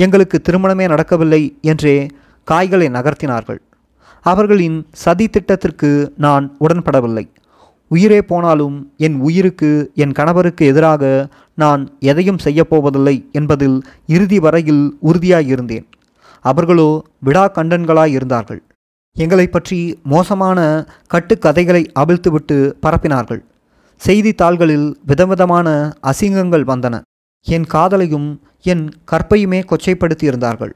எங்களுக்கு 0.05 0.38
திருமணமே 0.49 0.87
நடக்கவில்லை 0.95 1.43
என்றே 1.71 1.97
காய்களை 2.49 2.88
நகர்த்தினார்கள். 2.97 3.61
அவர்களின் 4.25 4.79
சதி 5.03 5.27
திட்டத்திற்கு 5.29 5.91
நான் 6.27 6.47
உடன்படவில்லை. 6.67 7.27
உயிரே 7.88 8.20
போனாலும் 8.22 8.77
என் 8.96 9.16
உயிருக்கு 9.20 9.70
என் 9.94 10.12
கணவருக்கு 10.12 10.66
எதிராக 10.66 11.03
நான் 11.55 11.83
எதையும் 12.11 12.40
செய்யப்போவதில்லை 12.44 13.16
என்பதில் 13.33 13.79
இறுதி 14.07 14.38
வரையில் 14.38 14.85
உறுதியாயிருந்தேன். 15.03 15.87
அவர்களோ 16.44 16.90
விடா 17.27 17.44
கண்டன்களாய் 17.55 18.14
இருந்தார்கள். 18.18 18.61
எங்களை 19.16 19.46
பற்றி 19.46 19.79
மோசமான 20.03 20.59
கட்டுக்கதைகளை 21.14 21.83
அவிழ்த்துவிட்டு 22.01 22.59
பரப்பினார்கள். 22.83 23.42
செய்தித்தாள்களில் 24.01 24.88
விதவிதமான 25.07 25.68
அசிங்கங்கள் 26.03 26.68
வந்தன. 26.72 27.01
என் 27.46 27.66
காதலையும் 27.74 28.29
என் 28.62 28.85
கற்பையுமே 29.11 29.61
கொச்சைப்படுத்தியிருந்தார்கள். 29.70 30.72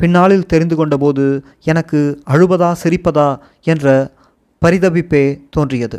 பின்னாளில் 0.00 0.46
தெரிந்து 0.46 0.76
கொண்டபோது 0.76 1.24
எனக்கு 1.62 2.00
அழுவதா 2.30 2.70
சிரிப்பதா 2.82 3.28
என்ற 3.62 4.12
பரிதபிப்பே 4.62 5.24
தோன்றியது. 5.50 5.98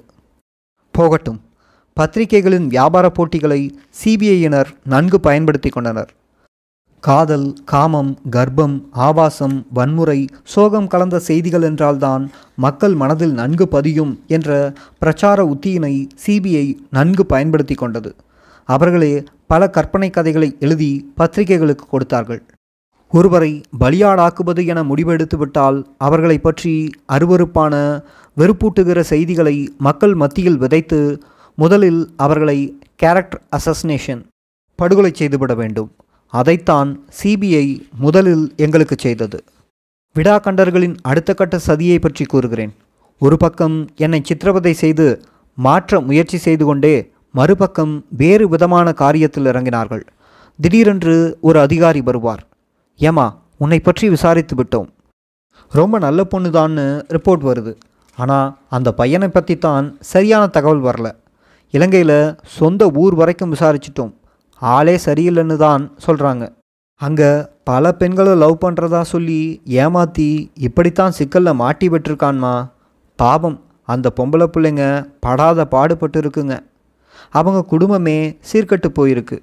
போகட்டும். 0.97 1.39
பத்திரிகைகளின் 1.97 2.67
வியாபார 2.75 3.05
போட்டிகளை 3.17 3.61
சிபிஐயினர் 3.99 4.69
நன்கு 4.93 5.19
பயன்படுத்தி 5.27 5.69
கொண்டனர். 5.69 6.11
காதல் 7.03 7.47
காமம் 7.71 8.11
கர்ப்பம் 8.35 8.75
ஆபாசம் 9.07 9.57
வன்முறை 9.77 10.19
சோகம் 10.53 10.87
கலந்த 10.93 11.19
செய்திகள் 11.19 11.65
என்றால்தான் 11.69 12.23
மக்கள் 12.55 12.95
மனதில் 13.01 13.35
நன்கு 13.39 13.67
பதியும் 13.75 14.13
என்ற 14.35 14.49
பிரச்சார 14.99 15.45
உத்தியினை 15.53 15.93
சிபிஐ 16.25 16.65
நன்கு 16.97 17.25
பயன்படுத்தி 17.33 17.75
கொண்டது. 17.81 18.11
அவர்களே 18.69 19.13
பல 19.47 19.69
கற்பனை 19.69 20.09
கதைகளை 20.09 20.49
எழுதி 20.59 20.91
பத்திரிகைகளுக்கு 21.15 21.85
கொடுத்தார்கள். 21.89 22.41
ஒருவரை 23.11 23.61
பலியாடாக்குவது 23.79 24.61
என 24.65 24.79
முடிவெடுத்துவிட்டால் 24.83 25.77
அவர்களை 25.97 26.37
பற்றி 26.37 26.73
அருவருப்பான 27.15 27.73
வெறுப்பூட்டுகிற 28.37 28.99
செய்திகளை 28.99 29.55
மக்கள் 29.77 30.13
மத்தியில் 30.13 30.57
விதைத்து 30.57 30.99
முதலில் 31.57 32.01
அவர்களை 32.15 32.57
கேரக்டர் 32.95 33.43
அசஸ்னேஷன் 33.57 34.21
படுகொலை 34.79 35.11
செய்துவிட 35.13 35.53
வேண்டும். 35.53 35.91
அதைத்தான் 36.33 36.89
சிபிஐ 37.19 37.67
முதலில் 37.99 38.45
எங்களுக்கு 38.55 38.95
செய்தது. 38.99 39.37
விடாக்கண்டர்களின் 40.15 40.95
அடுத்த 41.01 41.33
கட்ட 41.33 41.59
சதியை 41.67 41.99
பற்றி 41.99 42.25
கூறுகிறேன். 42.25 42.73
ஒரு 43.21 43.37
பக்கம் 43.37 43.77
என்னை 43.95 44.19
சித்திரவதை 44.23 44.73
செய்து 44.73 45.07
மாற்ற 45.57 45.99
முயற்சி 45.99 46.37
செய்து 46.37 46.65
கொண்டே 46.65 46.95
மறுபக்கம் 47.31 47.93
வேறு 48.21 48.45
விதமான 48.49 48.93
காரியத்தில் 49.03 49.49
இறங்கினார்கள். 49.51 50.03
திடீரென்று 50.59 51.37
ஒரு 51.41 51.59
அதிகாரி 51.59 52.01
வருவார். 52.01 52.43
ஏமா 52.99 53.25
உன்னை 53.63 53.79
பற்றி 53.79 54.05
விசாரித்து 54.13 54.55
விட்டோம். 54.59 54.89
ரொம்ப 55.71 55.95
நல்ல 56.05 56.19
பொண்ணுதான்னு 56.31 56.85
ரிப்போர்ட் 57.15 57.43
வருது. 57.49 57.73
ஆனால் 58.17 58.51
அந்த 58.75 58.89
பையனை 58.99 59.27
பற்றி 59.29 59.55
தான் 59.65 59.85
சரியான 60.11 60.43
தகவல் 60.57 60.83
வரல. 60.87 61.07
இலங்கையில் 61.73 62.19
சொந்த 62.57 62.83
ஊர் 63.01 63.15
வரைக்கும் 63.21 63.53
விசாரிச்சிட்டோம். 63.55 64.13
ஆளே 64.61 64.95
சரியில்லைன்னு 65.07 65.57
தான் 65.65 65.83
சொல்கிறாங்க 66.05 66.43
அங்கே 67.01 67.29
பல 67.69 67.91
பெண்களை 68.01 68.33
லவ் 68.43 68.61
பண்ணுறதா 68.63 69.01
சொல்லி 69.13 69.39
ஏமாற்றி 69.83 70.27
இப்படித்தான் 70.67 71.15
சிக்கலில் 71.17 71.59
மாட்டி 71.61 71.87
விட்டுருக்கான்மா. 71.93 72.53
பாவம் 73.19 73.57
அந்த 73.93 74.07
பொம்பளை 74.17 74.47
பிள்ளைங்க 74.53 74.85
படாத 75.25 75.65
பாடுபட்டு 75.73 76.19
இருக்குங்க. 76.23 76.55
அவங்க 77.39 77.59
குடும்பமே 77.73 78.17
சீர்கட்டு 78.49 78.89
போயிருக்கு. 78.99 79.37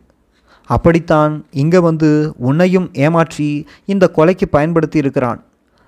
அப்படித்தான் 0.67 1.47
இங்கே 1.51 1.79
வந்து 1.79 2.33
உன்னையும் 2.37 2.91
ஏமாற்றி 2.93 3.67
இந்த 3.85 4.11
கொலைக்கு 4.17 4.43
பயன்படுத்தி 4.51 4.99
இருக்கிறான். 4.99 5.45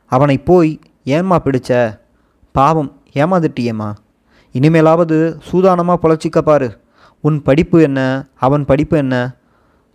அவனை 0.06 0.38
போய் 0.38 0.80
ஏம்மா 1.04 1.40
பிடிச்ச? 1.44 1.98
பாவம் 2.52 3.00
ஏமாந்துட்டியேம்மா. 3.14 3.94
இனிமேலாவது 4.52 5.40
சூதானமாக 5.50 5.96
பொழைச்சிக்க 6.02 6.38
பாரு. 6.38 6.78
உன் 7.20 7.42
படிப்பு 7.42 7.82
என்ன? 7.82 8.26
அவன் 8.34 8.64
படிப்பு 8.64 8.96
என்ன? 8.96 9.36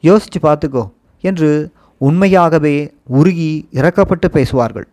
யோசித்து 0.02 0.40
பார்த்துக்கோ 0.50 0.92
என்று 1.22 1.72
உண்மையாகவே 1.98 2.94
உருகி 3.04 3.68
இறக்கப்பட்டு 3.72 4.28
பேசுவார்கள். 4.32 4.88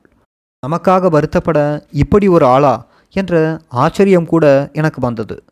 நமக்காக 0.67 1.11
வருத்தப்பட 1.11 1.83
இப்படி 1.91 2.29
ஒரு 2.29 2.47
ஆளா? 2.47 2.87
என்ற 3.11 3.61
ஆச்சரியம் 3.69 4.27
கூட 4.27 4.71
எனக்கு 4.73 5.01
வந்தது. 5.01 5.45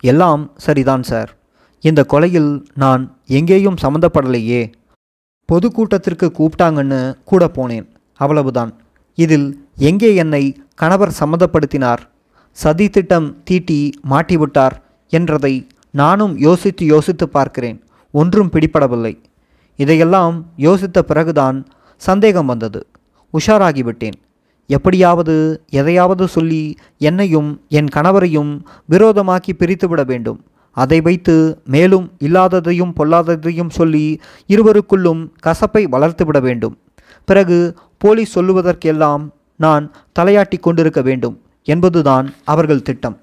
எல்லாம் 0.00 0.50
சரிதான் 0.56 1.02
சார். 1.02 1.36
இந்த 1.80 2.06
கொலையில் 2.08 2.64
நான் 2.74 3.16
எங்கேயும் 3.36 3.80
சம்மந்தப்படலையே. 3.82 4.60
பொதுக்கூட்டத்திற்கு 5.48 6.26
கூப்பிட்டாங்கன்னு 6.38 7.00
கூட 7.24 7.44
போனேன். 7.54 7.86
அவ்வளவுதான். 8.20 8.72
இதில் 9.18 9.48
எங்கே 9.88 10.14
என்னை 10.14 10.42
கணவர் 10.74 11.12
சம்மந்தப்படுத்தினார்? 11.20 12.02
சதி 12.56 12.86
திட்டம் 12.88 13.28
தீட்டி 13.44 13.80
மாட்டிவிட்டார் 14.10 14.76
என்றதை 15.12 15.54
நானும் 15.90 16.34
யோசித்து 16.38 16.84
யோசித்து 16.86 17.28
பார்க்கிறேன். 17.28 17.78
ஒன்றும் 18.14 18.50
பிடிபடவில்லை. 18.52 19.14
இதையெல்லாம் 19.78 20.36
யோசித்த 20.58 20.98
பிறகுதான் 20.98 21.58
சந்தேகம் 21.96 22.46
வந்தது. 22.46 22.86
உஷாராகிவிட்டேன். 23.34 24.18
எப்படியாவது 24.70 25.34
எதையாவது 25.70 26.24
சொல்லி 26.28 26.62
என்னையும் 26.98 27.50
என் 27.68 27.90
கணவரையும் 27.94 28.52
விரோதமாக்கி 28.90 29.52
பிரித்துவிட 29.58 30.02
வேண்டும். 30.04 30.40
அதை 30.72 31.00
வைத்து 31.00 31.60
மேலும் 31.64 32.12
இல்லாததையும் 32.18 32.92
பொல்லாததையும் 32.96 33.70
சொல்லி 33.70 34.20
இருவருக்குள்ளும் 34.48 35.28
கசப்பை 35.46 35.82
வளர்த்துவிட 35.84 36.40
வேண்டும். 36.40 36.78
பிறகு 37.24 37.74
போலீஸ் 37.98 38.38
சொல்லுவதற்கெல்லாம் 38.38 39.28
நான் 39.56 39.92
தலையாட்டி 40.18 40.60
கொண்டிருக்க 40.60 41.02
வேண்டும் 41.02 41.40
என்பதுதான் 41.62 42.34
அவர்கள் 42.44 42.82
திட்டம். 42.82 43.18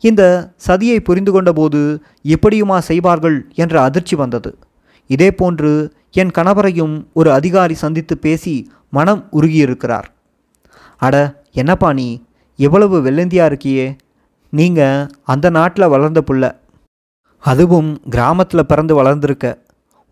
இந்த 0.00 0.52
சதியை 0.66 1.00
புரிந்து 1.00 1.32
கொண்டபோது 1.32 2.00
எப்படியுமா 2.22 2.78
செய்வார்கள் 2.78 3.46
என்ற 3.54 3.82
அதிர்ச்சி 3.82 4.16
வந்தது. 4.16 4.58
இதேபோன்று 5.06 5.92
என் 6.12 6.30
கணவரையும் 6.30 7.06
ஒரு 7.12 7.32
அதிகாரி 7.32 7.74
சந்தித்து 7.74 8.18
பேசி 8.18 8.72
மனம் 8.90 9.28
உருகியிருக்கிறார். 9.32 10.04
அட 10.96 11.44
என்னப்பா 11.52 11.92
நீ? 11.92 12.24
எவ்வளவு 12.56 13.02
வெள்ளந்தியா 13.02 13.44
இருக்கியே? 13.52 13.96
நீங்கள் 14.50 15.06
அந்த 15.22 15.50
நாட்டில் 15.50 15.92
வளர்ந்த 15.94 16.22
புள்ள. 16.28 16.44
அதுவும் 17.38 18.00
கிராமத்தில் 18.10 18.66
பிறந்து 18.66 19.02
வளர்ந்துருக்க. 19.02 19.54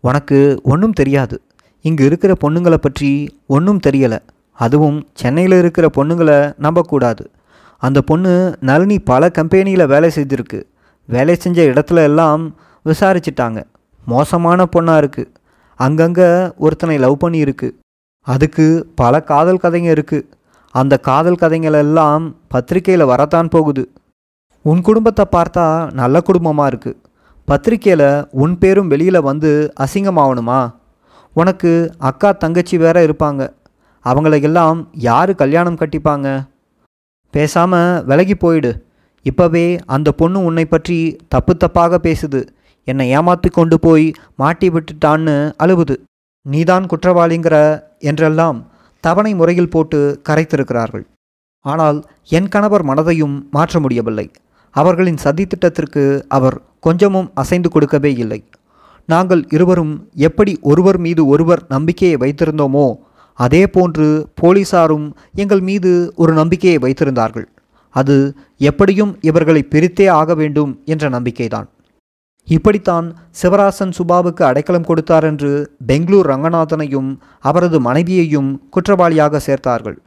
உனக்கு 0.01 0.59
ஒன்றும் 0.63 0.93
தெரியாது. 0.93 1.41
இங்கே 1.81 2.05
இருக்கிற 2.05 2.33
பொண்ணுங்களை 2.43 2.75
பற்றி 2.75 3.37
ஒன்றும் 3.47 3.79
தெரியலை. 3.87 4.19
அதுவும் 4.53 5.07
சென்னையில் 5.13 5.57
இருக்கிற 5.57 5.89
பொண்ணுங்களை 5.97 6.53
நம்பக்கூடாது. 6.57 7.31
அந்த 7.77 8.01
பொண்ணு 8.01 8.57
நளினி 8.59 8.99
பல 8.99 9.29
கம்பெனியில் 9.29 9.85
வேலை 9.85 10.11
செய்திருக்கு. 10.15 10.59
வேலை 11.05 11.35
செஞ்ச 11.35 11.63
இடத்துல 11.63 12.03
எல்லாம் 12.03 12.55
விசாரிச்சிட்டாங்க. 12.85 13.59
மோசமான 14.05 14.67
பொண்ணாக 14.75 15.01
இருக்குது 15.03 15.31
அங்கங்கே 15.75 16.29
ஒருத்தனை 16.57 16.97
லவ் 16.97 17.21
பண்ணியிருக்கு. 17.25 17.69
அதுக்கு 18.21 18.65
பல 18.95 19.21
காதல் 19.21 19.63
கதைங்க 19.63 19.89
இருக்குது 19.97 20.27
அந்த 20.71 20.97
காதல் 20.97 21.41
கதைங்களெல்லாம் 21.41 22.23
பத்திரிக்கையில் 22.53 23.05
வரத்தான் 23.05 23.47
போகுது. 23.47 23.83
உன் 24.69 24.81
குடும்பத்தை 24.87 25.23
பார்த்தா 25.35 25.65
நல்ல 25.99 26.15
குடும்பமாக 26.27 26.69
இருக்குது 26.71 26.99
பத்திரிக்கையில் 27.47 28.09
உன் 28.43 28.55
பேரும் 28.61 28.89
வெளியில் 28.93 29.27
வந்து 29.27 29.51
அசிங்கமாகணுமா 29.83 30.59
உனக்கு 31.35 31.71
அக்கா 32.09 32.29
தங்கச்சி 32.43 32.75
வேற 32.83 32.97
இருப்பாங்க. 33.07 33.41
அவங்களையெல்லாம் 34.05 34.79
யார் 35.07 35.31
கல்யாணம் 35.41 35.77
கட்டிப்பாங்க? 35.81 36.27
பேசாமல் 37.33 38.01
விலகி 38.09 38.35
போயிடு. 38.43 38.71
இப்போவே 39.25 39.65
அந்த 39.95 40.09
பொண்ணு 40.21 40.39
உன்னை 40.49 40.65
பற்றி 40.73 40.97
தப்பு 41.35 41.53
தப்பாக 41.63 41.99
பேசுது. 42.07 42.41
என்னை 42.87 43.05
ஏமாற்றி 43.19 43.51
கொண்டு 43.59 43.79
போய் 43.85 44.07
மாட்டி 44.41 44.69
விட்டுட்டான்னு 44.75 45.35
அழுவுது. 45.65 45.97
நீதான் 46.45 46.89
குற்றவாளிங்கிற 46.93 47.55
என்றெல்லாம் 48.09 48.59
தவணை 49.03 49.31
முறையில் 49.41 49.73
போட்டு 49.75 50.01
கரைத்திருக்கிறார்கள். 50.29 51.05
ஆனால் 51.65 51.97
என் 52.37 52.51
கணவர் 52.55 52.85
மனதையும் 52.89 53.37
மாற்ற 53.55 53.79
முடியவில்லை. 53.85 54.27
அவர்களின் 54.81 55.19
சதித்திட்டத்திற்கு 55.25 56.03
அவர் 56.37 56.57
கொஞ்சமும் 56.87 57.29
அசைந்து 57.41 57.69
கொடுக்கவே 57.73 58.11
இல்லை. 58.23 58.39
நாங்கள் 59.09 59.41
இருவரும் 59.55 59.93
எப்படி 60.27 60.53
ஒருவர் 60.71 60.99
மீது 61.05 61.21
ஒருவர் 61.33 61.61
நம்பிக்கையை 61.75 62.17
வைத்திருந்தோமோ 62.23 62.87
அதே 63.45 63.63
போன்று 63.75 64.07
போலீசாரும் 64.41 65.07
எங்கள் 65.43 65.63
மீது 65.69 65.91
ஒரு 66.21 66.31
நம்பிக்கையை 66.39 66.77
வைத்திருந்தார்கள். 66.85 67.47
அது 67.95 68.15
எப்படியும் 68.69 69.11
இவர்களை 69.29 69.61
பிரித்தே 69.73 70.07
ஆக 70.19 70.35
வேண்டும் 70.41 70.71
என்ற 70.93 71.05
நம்பிக்கைதான். 71.15 71.67
இப்படித்தான் 72.47 73.07
சிவராசன் 73.41 73.93
சுபாவுக்கு 73.97 74.43
அடைக்கலம் 74.49 74.87
கொடுத்தார் 74.89 75.25
என்று 75.29 75.51
பெங்களூர் 75.89 76.29
ரங்கநாதனையும் 76.33 77.09
அவரது 77.49 77.79
மனைவியையும் 77.87 78.51
குற்றவாளியாக 78.75 79.41
சேர்த்தார்கள். 79.47 79.97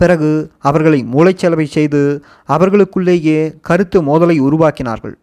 பிறகு 0.00 0.30
அவர்களை 0.58 1.00
மூளைச்சலவை 1.12 1.66
செய்து 1.76 2.02
அவர்களுக்குள்ளேயே 2.48 3.38
கருத்து 3.68 4.00
மோதலை 4.02 4.36
உருவாக்கினார்கள். 4.40 5.16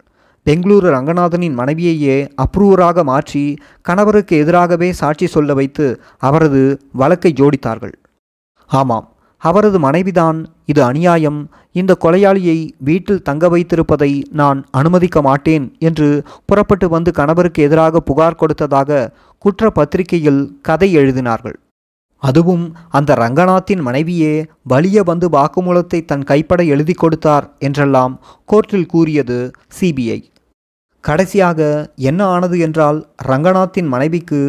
பெங்களூரு 0.45 0.87
ரங்கநாதனின் 0.95 1.57
மனைவியையே 1.59 2.15
அப்ரூவராக 2.43 3.03
மாற்றி 3.03 3.43
கணவருக்கு 3.81 4.37
எதிராகவே 4.37 4.89
சாட்சி 4.93 5.27
சொல்ல 5.27 5.53
வைத்து 5.53 5.87
அவரது 6.17 6.61
வழக்கை 6.91 7.33
ஜோடித்தார்கள். 7.41 7.95
ஆமாம் 8.65 9.07
அவரது 9.37 9.79
மனைவிதான் 9.79 10.37
இது 10.65 10.83
அநியாயம். 10.83 11.39
இந்த 11.71 11.91
கொலையாளியை 12.03 12.57
வீட்டில் 12.87 13.21
தங்க 13.21 13.49
வைத்திருப்பதை 13.49 14.11
நான் 14.41 14.59
அனுமதிக்க 14.71 15.21
மாட்டேன் 15.21 15.65
என்று 15.79 16.07
புறப்பட்டு 16.45 16.89
வந்து 16.89 17.11
கணவருக்கு 17.11 17.63
எதிராக 17.63 17.99
புகார் 17.99 18.39
கொடுத்ததாக 18.41 19.09
குற்றப்பத்திரிகையில் 19.45 20.41
கதை 20.61 20.89
எழுதினார்கள். 20.97 21.57
அதுவும் 22.27 22.65
அந்த 22.89 23.11
ரங்கநாத்தின் 23.15 23.81
மனைவியே 23.87 24.33
வலிய 24.71 24.99
வந்து 25.03 25.27
வாக்குமூலத்தை 25.29 25.99
தன் 26.05 26.23
கைப்பட 26.23 26.61
எழுதி 26.73 26.93
கொடுத்தார் 26.93 27.47
என்றெல்லாம் 27.59 28.13
கோர்ட்டில் 28.51 28.91
கூறியது 28.93 29.37
சிபிஐ. 29.79 30.19
கடைசியாக 31.03 31.59
என்ன 32.09 32.19
ஆனது 32.25 32.57
என்றால் 32.59 32.99
ரங்கநாத்தின் 33.27 33.89
மனைவிக்கு 33.93 34.41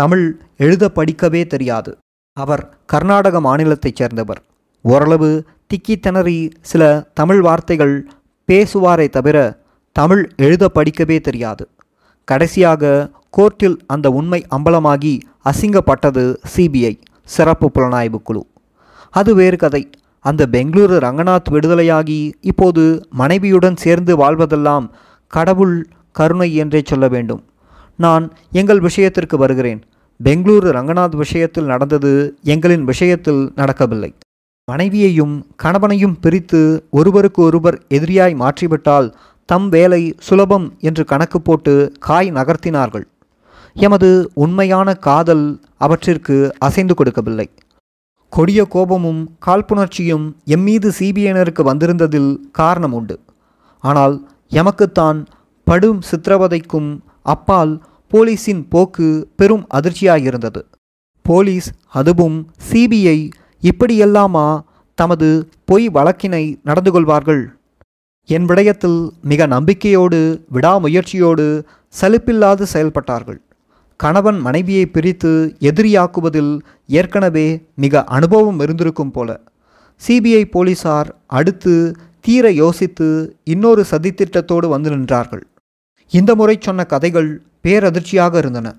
தமிழ் 0.00 0.26
எழுத 0.56 0.90
படிக்கவே 0.96 1.42
தெரியாது. 1.46 1.92
அவர் 2.36 2.64
கர்நாடக 2.86 3.40
மாநிலத்தைச் 3.40 3.98
சேர்ந்தவர். 4.00 4.40
ஓரளவு 4.84 5.30
திக்கி 5.70 5.94
திணறி 6.00 6.38
சில 6.70 6.82
தமிழ் 7.14 7.40
வார்த்தைகள் 7.40 7.96
பேசுவாரே 8.48 9.06
தவிர 9.08 9.38
தமிழ் 9.96 10.22
எழுத 10.36 10.70
படிக்கவே 10.74 11.18
தெரியாது. 11.20 11.64
கடைசியாக 12.28 13.10
கோர்ட்டில் 13.36 13.78
அந்த 13.86 14.06
உண்மை 14.10 14.40
அம்பலமாகி 14.56 15.14
அசிங்கப்பட்டது 15.50 16.24
சிபிஐ. 16.54 16.94
சிறப்பு 17.24 17.70
புலனாய்வு 17.74 18.22
குழு. 18.22 18.46
அது 19.10 19.34
வேறு 19.34 19.56
கதை. 19.56 19.90
அந்த 20.20 20.48
பெங்களூரு 20.50 20.98
ரங்கநாத் 20.98 21.50
விடுதலையாகி 21.50 22.32
இப்போது 22.40 23.06
மனைவியுடன் 23.10 23.76
சேர்ந்து 23.76 24.16
வாழ்வதெல்லாம் 24.16 24.88
கடவுள் 25.28 25.88
கருணை 26.12 26.54
என்றே 26.54 26.82
சொல்ல 26.84 27.08
வேண்டும். 27.08 27.44
நான் 27.96 28.32
எங்கள் 28.52 28.80
விஷயத்திற்கு 28.80 29.36
வருகிறேன். 29.36 29.82
பெங்களூரு 30.24 30.70
ரங்கநாத் 30.70 31.16
விஷயத்தில் 31.16 31.64
நடந்தது 31.64 32.38
எங்களின் 32.44 32.82
விஷயத்தில் 32.82 33.52
நடக்கவில்லை. 33.54 34.14
மனைவியையும் 34.64 35.46
கணவனையும் 35.56 36.20
பிரித்து 36.20 36.84
ஒருவருக்கு 36.90 37.42
ஒருவர் 37.42 37.82
எதிரியாய் 37.88 38.34
மாற்றிவிட்டால் 38.34 39.12
தம் 39.44 39.68
வேலை 39.68 40.14
சுலபம் 40.18 40.74
என்று 40.78 41.04
கணக்கு 41.04 41.40
போட்டு 41.40 41.92
காய் 42.00 42.32
நகர்த்தினார்கள். 42.32 43.04
எமது 43.76 44.08
உண்மையான 44.44 44.88
காதல் 45.06 45.44
அவற்றிற்கு 45.84 46.36
அசைந்து 46.66 46.94
கொடுக்கவில்லை. 46.94 47.46
கொடிய 48.32 48.60
கோபமும் 48.74 49.22
காழ்ப்புணர்ச்சியும் 49.46 50.26
எம்மீது 50.54 50.88
சிபிஐனருக்கு 50.98 51.62
வந்திருந்ததில் 51.70 52.32
காரணம் 52.58 52.94
உண்டு 52.98 53.16
ஆனால் 53.84 54.14
எமக்குத்தான் 54.60 55.18
படும் 55.66 56.00
சித்திரவதைக்கும் 56.10 56.90
அப்பால் 57.34 57.72
போலீஸின் 58.10 58.62
போக்கு 58.72 59.08
பெரும் 59.40 59.64
அதிர்ச்சியாயிருந்தது. 59.76 60.60
போலீஸ் 61.24 61.68
அதுவும் 61.98 62.38
சிபிஐ 62.68 63.18
இப்படியெல்லாமா 63.62 64.46
தமது 64.98 65.28
பொய் 65.70 65.86
வழக்கினை 65.96 66.44
நடந்து 66.68 66.90
கொள்வார்கள்? 66.92 67.42
என் 68.28 68.46
விடயத்தில் 68.50 69.00
மிக 69.30 69.46
நம்பிக்கையோடு 69.46 70.20
விடாமுயற்சியோடு 70.56 71.46
சலிப்பில்லாது 72.00 72.66
செயல்பட்டார்கள். 72.74 73.40
கணவன் 74.02 74.38
மனைவியை 74.38 74.86
பிரித்து 74.86 75.30
எதிரியாக்குவதில் 75.60 76.52
ஏற்கனவே 76.86 77.46
மிக 77.74 78.04
அனுபவம் 78.16 78.60
இருந்திருக்கும் 78.60 79.10
போல. 79.10 79.28
சிபிஐ 80.06 80.44
போலீசார் 80.44 81.08
அடுத்து 81.26 81.74
தீர 82.20 82.50
யோசித்து 82.50 83.08
இன்னொரு 83.44 83.82
சதித்திட்டத்தோடு 83.90 84.68
வந்து 84.68 84.90
நின்றார்கள். 84.90 85.42
இந்த 86.12 86.34
முறை 86.34 86.56
சொன்ன 86.60 86.84
கதைகள் 86.84 87.30
பேரதிர்ச்சியாக 87.64 88.34
இருந்தன. 88.38 88.74